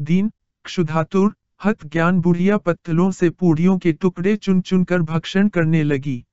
दीन, 0.00 0.32
क्षुधातुर, 0.64 1.34
हत 1.64 1.86
ज्ञान 1.86 2.20
बुढ़िया 2.20 2.58
पत्तलों 2.58 3.10
से 3.10 3.30
पूड़ियों 3.30 3.78
के 3.78 3.92
टुकड़े 3.92 4.36
चुन 4.36 4.60
चुन 4.60 4.84
कर 4.84 5.02
भक्षण 5.02 5.48
करने 5.48 5.82
लगी। 5.82 6.24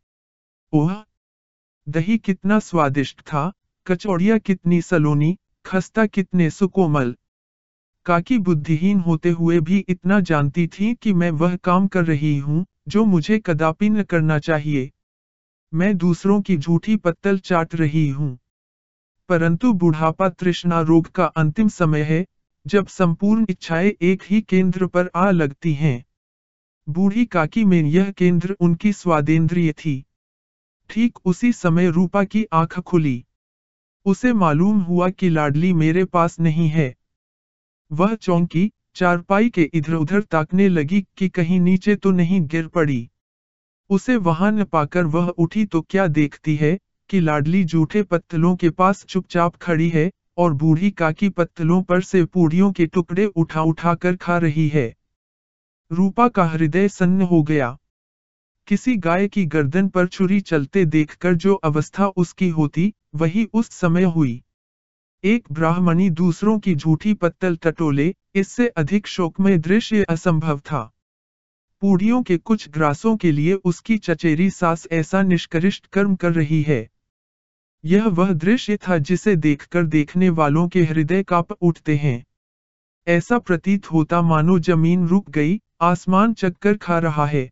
ओह! 0.73 0.95
दही 1.89 2.17
कितना 2.17 2.59
स्वादिष्ट 2.59 3.21
था, 3.21 3.53
कचौड़िया 3.87 4.37
कितनी 4.37 4.81
सलोनी, 4.81 5.37
खस्ता 5.65 6.05
कितने 6.05 6.49
सुकोमल। 6.49 7.15
काकी 8.05 8.37
बुद्धिहीन 8.37 8.99
होते 8.99 9.29
हुए 9.29 9.59
भी 9.59 9.85
इतना 9.89 10.19
जानती 10.19 10.67
थी 10.67 10.95
कि 10.95 11.13
मैं 11.13 11.31
वह 11.31 11.55
काम 11.55 11.87
कर 11.87 12.05
रही 12.05 12.37
हूँ, 12.37 12.65
जो 12.87 13.05
मुझे 13.05 13.39
कदापि 13.39 13.89
न 13.89 14.03
करना 14.03 14.39
चाहिए। 14.39 14.91
मैं 15.73 15.97
दूसरों 15.97 16.41
की 16.41 16.57
झूठी 16.57 16.95
पत्तल 16.95 17.39
चाट 17.39 17.75
रही 17.75 18.09
हूँ। 18.09 18.39
परंतु 19.29 19.73
बुढ़ापा 19.73 20.29
तृष्णा 20.29 20.81
रोग 20.81 21.11
का 21.11 21.25
अंतिम 21.25 21.67
समय 21.67 22.01
है, 22.01 22.25
जब 22.67 22.87
संपूर्ण 22.87 23.45
इच्छाएँ 23.49 23.91
एक 24.01 24.23
ही 24.25 24.41
केंद्र 24.41 24.87
पर 24.87 25.09
आ 25.15 25.31
लगती 25.31 25.73
हैं। 25.73 26.05
बूढ़ी 26.89 27.25
काकी 27.25 27.65
में 27.65 27.83
यह 27.83 28.11
केंद्र 28.11 28.57
उनकी 28.59 28.93
स्वादेंद्रिय 28.93 29.71
थी। 29.71 30.05
ठीक 30.89 31.19
उसी 31.25 31.51
समय 31.53 31.89
रूपा 31.89 32.23
की 32.23 32.45
आँख 32.53 32.79
खुली। 32.79 33.25
उसे 34.05 34.33
मालूम 34.33 34.79
हुआ 34.79 35.09
कि 35.09 35.29
लाडली 35.29 35.73
मेरे 35.73 36.05
पास 36.05 36.39
नहीं 36.39 36.69
है। 36.69 36.95
वह 37.91 38.15
चौंकी 38.15 38.71
चारपाई 38.95 39.49
के 39.49 39.69
इधर 39.73 39.93
उधर 39.93 40.21
ताकने 40.21 40.67
लगी 40.69 41.01
कि 41.17 41.29
कहीं 41.29 41.59
नीचे 41.59 41.95
तो 41.95 42.11
नहीं 42.11 42.41
गिर 42.47 42.67
पड़ी। 42.67 43.09
उसे 43.89 44.15
वहाँ 44.17 44.51
न 44.51 44.63
पाकर 44.63 45.05
वह 45.05 45.27
उठी 45.27 45.65
तो 45.65 45.81
क्या 45.81 46.07
देखती 46.07 46.55
है 46.55 46.77
कि 47.09 47.19
लाडली 47.19 47.63
जूठे 47.63 48.03
पत्तलों 48.03 48.55
के 48.55 48.69
पास 48.69 49.03
चुपचाप 49.05 49.55
खड़ी 49.55 49.89
है 49.89 50.11
और 50.37 50.53
बूढ़ी 50.53 50.91
काकी 50.91 51.29
पत्तलों 51.29 51.81
पर 51.83 52.01
से 52.01 52.23
पूड़ियों 52.25 52.71
के 52.71 52.85
टुकड़े 52.85 53.25
उठा 53.25 53.61
उठा 53.61 53.93
कर 53.95 54.15
खा 54.15 54.37
रही 54.37 54.67
है। 54.67 54.93
रूपा 55.91 56.27
का 56.27 56.43
हृदय 56.43 56.87
सन्न 56.87 57.21
हो 57.21 57.41
गया। 57.43 57.77
किसी 58.67 58.95
गाय 58.97 59.27
की 59.27 59.45
गर्दन 59.45 59.87
पर 59.87 60.07
छुरी 60.07 60.39
चलते 60.41 60.85
देखकर 60.85 61.33
जो 61.33 61.53
अवस्था 61.53 62.07
उसकी 62.07 62.49
होती, 62.49 62.93
वही 63.15 63.47
उस 63.53 63.69
समय 63.69 64.03
हुई। 64.03 64.41
एक 65.23 65.47
ब्राह्मणी 65.51 66.09
दूसरों 66.09 66.59
की 66.59 66.75
झूठी 66.75 67.13
पत्तल 67.13 67.55
टटोले 67.55 68.15
इससे 68.35 68.67
अधिक 68.67 69.07
शोकमय 69.07 69.57
दृश्य 69.57 70.03
असंभव 70.03 70.59
था। 70.59 70.93
पूड़ियों 71.81 72.23
के 72.23 72.37
कुछ 72.37 72.69
ग्रासों 72.69 73.17
के 73.17 73.31
लिए 73.31 73.53
उसकी 73.53 73.97
चचेरी 73.97 74.49
सास 74.49 74.87
ऐसा 74.91 75.21
निष्करिष्ट 75.21 75.87
कर्म 75.87 76.15
कर 76.15 76.31
रही 76.31 76.61
है। 76.61 76.89
यह 77.85 78.07
वह 78.07 78.33
दृश्य 78.33 78.77
था 78.77 78.97
जिसे 78.97 79.35
देखकर 79.35 79.83
देखने 79.83 80.29
वालों 80.29 80.67
के 80.67 80.83
हृदय 80.83 81.23
काप 81.23 81.51
उठते 81.51 81.97
हैं। 81.97 82.25
ऐसा 83.07 83.39
प्रतीत 83.39 83.91
होता 83.91 84.21
मानो 84.21 84.59
ज़मीन 84.59 85.07
रुक 85.07 85.29
गई, 85.29 85.61
आसमान 85.81 86.33
चक्कर 86.33 86.77
खा 86.77 86.99
रहा 86.99 87.25
है। 87.25 87.51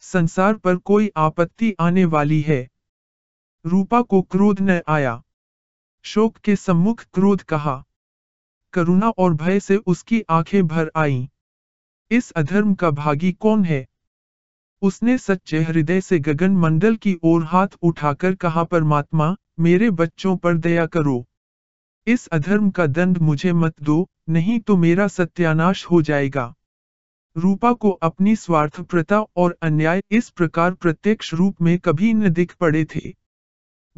संसार 0.00 0.54
पर 0.54 0.76
कोई 0.76 1.10
आपत्ति 1.16 1.74
आने 1.80 2.04
वाली 2.04 2.40
है। 2.40 2.68
रूपा 3.66 4.02
को 4.02 4.22
क्रोध 4.22 4.60
न 4.60 4.80
आया। 4.88 5.23
शोक 6.06 6.36
के 6.36 6.56
सम्मुख 6.56 7.06
क्रोध 7.14 7.42
कहा। 7.42 7.84
करुणा 8.72 9.08
और 9.08 9.34
भय 9.34 9.60
से 9.60 9.76
उसकी 9.76 10.22
आँखें 10.30 10.66
भर 10.66 10.90
आईं। 10.96 11.26
इस 12.10 12.30
अधर्म 12.30 12.74
का 12.74 12.90
भागी 12.90 13.32
कौन 13.32 13.64
है? 13.64 13.86
उसने 14.82 15.18
सच्चे 15.18 15.62
हृदय 15.62 16.00
से 16.00 16.18
गगन 16.18 16.50
मंडल 16.50 16.96
की 16.96 17.16
ओर 17.22 17.44
हाथ 17.44 17.68
उठाकर 17.82 18.34
कहा, 18.34 18.64
परमात्मा, 18.64 19.36
मेरे 19.60 19.90
बच्चों 19.90 20.36
पर 20.36 20.56
दया 20.56 20.86
करो। 20.86 21.26
इस 22.06 22.26
अधर्म 22.26 22.70
का 22.70 22.86
दंड 22.86 23.18
मुझे 23.18 23.52
मत 23.52 23.82
दो, 23.82 24.08
नहीं 24.28 24.60
तो 24.60 24.76
मेरा 24.76 25.08
सत्यानाश 25.08 25.86
हो 25.86 26.02
जाएगा। 26.02 26.54
रूपा 27.36 27.72
को 27.72 27.90
अपनी 27.90 28.36
स्वार्थप्रता 28.36 29.20
और 29.20 29.58
अन्याय 29.62 30.02
इस 30.10 30.30
प्रकार 30.30 30.74
प्रत्यक्ष 30.74 31.34
रूप 31.34 31.62
में 31.62 31.78
कभी 31.78 32.14
न 32.14 32.28
दिख 32.28 32.54
पड़े 32.54 32.84
थे। 32.84 33.14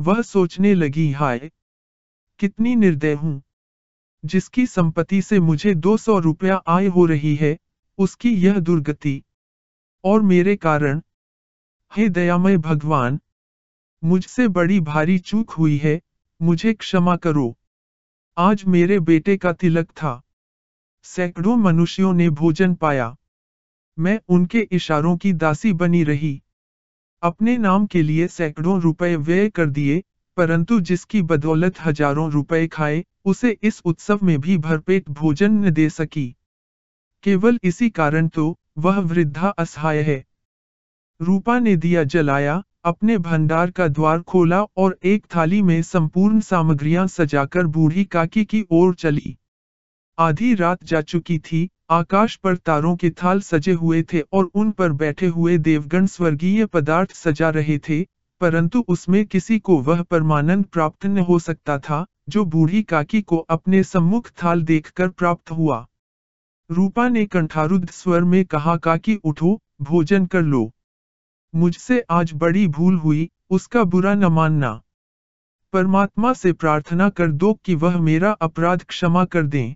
वह 0.01 0.23
सोचने 0.23 0.75
लगी, 0.75 1.12
हाय 1.12 1.51
कितनी 2.38 2.77
निर्दय 2.77 3.14
हूँ। 3.14 3.42
जिसकी 4.25 4.66
संपत्ति 4.66 5.22
से 5.22 5.40
मुझे 5.40 5.75
दो 5.75 5.96
सौ 5.96 6.18
रुपया 6.18 6.57
आय 6.57 6.87
हो 6.87 7.07
रही 7.07 7.35
है, 7.35 7.59
उसकी 7.99 8.31
यह 8.31 8.59
दुर्गति। 8.59 9.22
और 10.05 10.22
मेरे 10.22 10.57
कारण, 10.57 11.03
हे 11.96 12.09
दयामय 12.09 12.57
भगवान, 12.57 13.20
मुझसे 14.05 14.49
बड़ी 14.49 14.81
भारी 14.81 15.18
चूक 15.18 15.51
हुई 15.51 15.77
है, 15.77 16.01
मुझे 16.42 16.75
क्षमा 16.75 17.16
करो। 17.16 17.59
आज 18.38 18.64
मेरे 18.64 19.01
बेटे 19.01 19.37
का 19.37 19.53
तिलक 19.53 19.90
था। 19.90 20.22
सैकड़ों 21.03 21.57
मनुष्यों 21.57 22.12
ने 22.12 22.31
भोजन 22.31 22.75
पाया। 22.75 23.16
मैं 23.99 24.20
उनके 24.29 24.68
इशारों 24.72 25.16
की 25.16 25.33
दासी 25.33 25.72
बनी 25.72 26.05
रही। 26.05 26.42
अपने 27.22 27.59
नाम 27.59 27.87
के 27.87 28.03
लिए 28.03 28.29
सैकड़ों 28.29 28.81
रुपए 28.81 29.16
व्यय 29.16 29.51
कर 29.51 29.66
दिए 29.66 30.03
परंतु 30.37 30.81
जिसकी 30.81 31.22
बदौलत 31.22 31.81
हज़ारों 31.81 32.31
रुपए 32.31 32.66
खाए, 32.66 33.05
उसे 33.25 33.57
इस 33.62 33.81
उत्सव 33.85 34.18
में 34.22 34.38
भी 34.40 34.59
भरपेट 34.59 35.09
भोजन 35.11 35.53
न 35.53 35.70
दे 35.70 35.88
सकी। 35.90 36.35
केवल 37.25 37.59
इसी 37.62 37.90
कारण 37.90 38.29
तो 38.29 38.57
वह 38.79 38.99
वृद्धा 38.99 39.49
असहाय 39.49 40.03
है। 40.03 40.25
रूपा 41.20 41.59
ने 41.59 41.77
दिया 41.77 42.05
जलाया, 42.05 42.62
अपने 42.85 43.18
भंडार 43.18 43.70
का 43.70 43.88
द्वार 43.88 44.20
खोला 44.22 44.62
और 44.77 44.99
एक 45.05 45.27
थाली 45.37 45.62
में 45.62 45.83
संपूर्ण 45.83 46.40
सामग्रियाँ 46.40 47.07
सजाकर 47.07 47.66
बूढ़ी 47.66 48.05
काकी 48.05 48.44
की 48.44 48.64
ओर 48.70 48.94
चली। 48.94 49.37
आधी 50.18 50.55
रात 50.55 50.85
जा 50.85 51.01
चुकी 51.01 51.38
थी, 51.38 51.68
आकाश 51.90 52.37
पर 52.37 52.57
तारों 52.57 52.94
के 52.96 53.11
थाल 53.11 53.40
सजे 53.40 53.72
हुए 53.72 54.03
थे 54.03 54.20
और 54.33 54.51
उन 54.55 54.70
पर 54.70 54.92
बैठे 54.92 55.27
हुए 55.27 55.57
देवगण 55.59 56.07
स्वर्गीय 56.07 56.66
पदार्थ 56.66 57.12
सजा 57.12 57.51
रहे 57.51 57.79
थे 57.79 58.03
परंतु 58.40 58.85
उसमें 58.88 59.27
किसी 59.27 59.59
को 59.59 59.79
वह 59.79 60.03
परमानंद 60.03 60.64
प्राप्त 60.64 61.07
न 61.07 61.18
हो 61.18 61.38
सकता 61.38 61.79
था, 61.79 62.07
जो 62.29 62.44
बूढ़ी 62.44 62.83
काकी 62.83 63.22
को 63.22 63.37
अपने 63.37 63.83
सम्मुख 63.83 64.31
थाल 64.31 64.62
देखकर 64.62 65.09
प्राप्त 65.09 65.51
हुआ। 65.51 65.87
रूपा 66.70 67.09
ने 67.09 67.27
कंठारुद्ध 67.27 67.90
स्वर 67.90 68.25
में 68.25 68.44
कहा, 68.44 68.77
काकी, 68.77 69.14
उठो, 69.14 69.61
भोजन 69.83 70.27
कर 70.27 70.42
लो। 70.42 70.72
मुझसे 71.55 72.01
आज 72.11 72.31
बड़ी 72.35 72.68
भूल 72.68 72.96
हुई, 72.96 73.31
उसका 73.51 73.85
बुरा 73.85 74.14
न 74.14 74.25
मानना। 74.25 74.83
परमात्मा 75.72 76.33
से 76.33 76.53
प्रार्थना 76.53 77.09
कर 77.09 77.33
दो 77.33 77.55
कि 77.55 77.75
वह 77.75 78.01
मेरा 78.01 78.33
अपराध 78.33 78.85
क्षमा 78.85 79.25
कर 79.25 79.42
दें। 79.42 79.75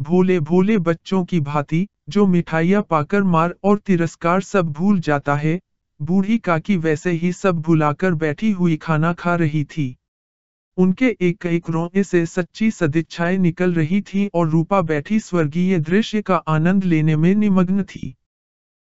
भोले 0.00 0.40
भोले 0.40 0.78
बच्चों 0.78 1.24
की 1.24 1.40
भांति, 1.40 1.88
जो 2.08 2.26
मिठाइयाँ 2.26 2.82
पाकर 2.82 3.22
मार 3.22 3.54
और 3.64 3.78
तिरस्कार 3.78 4.40
सब 4.40 4.72
भूल 4.72 5.00
जाता 5.00 5.34
है 5.34 5.60
बूढ़ी 6.00 6.38
काकी 6.38 6.76
वैसे 6.76 7.10
ही 7.10 7.32
सब 7.32 7.60
भुलाकर 7.60 8.14
बैठी 8.14 8.50
हुई 8.50 8.76
खाना 8.76 9.12
खा 9.12 9.34
रही 9.34 9.64
थी। 9.64 9.96
उनके 10.78 11.16
एक 11.20 11.46
एक 11.46 11.70
रोए 11.70 12.02
से 12.02 12.26
सच्ची 12.26 12.70
सदिच्छाएँ 12.70 13.38
निकल 13.38 13.74
रही 13.74 14.00
थी 14.00 14.30
और 14.34 14.48
रूपा 14.48 14.82
बैठी 14.82 15.20
स्वर्गीय 15.20 15.78
दृश्य 15.78 16.22
का 16.22 16.36
आनंद 16.36 16.84
लेने 16.84 17.16
में 17.16 17.34
निमग्न 17.34 17.82
थी। 17.82 18.14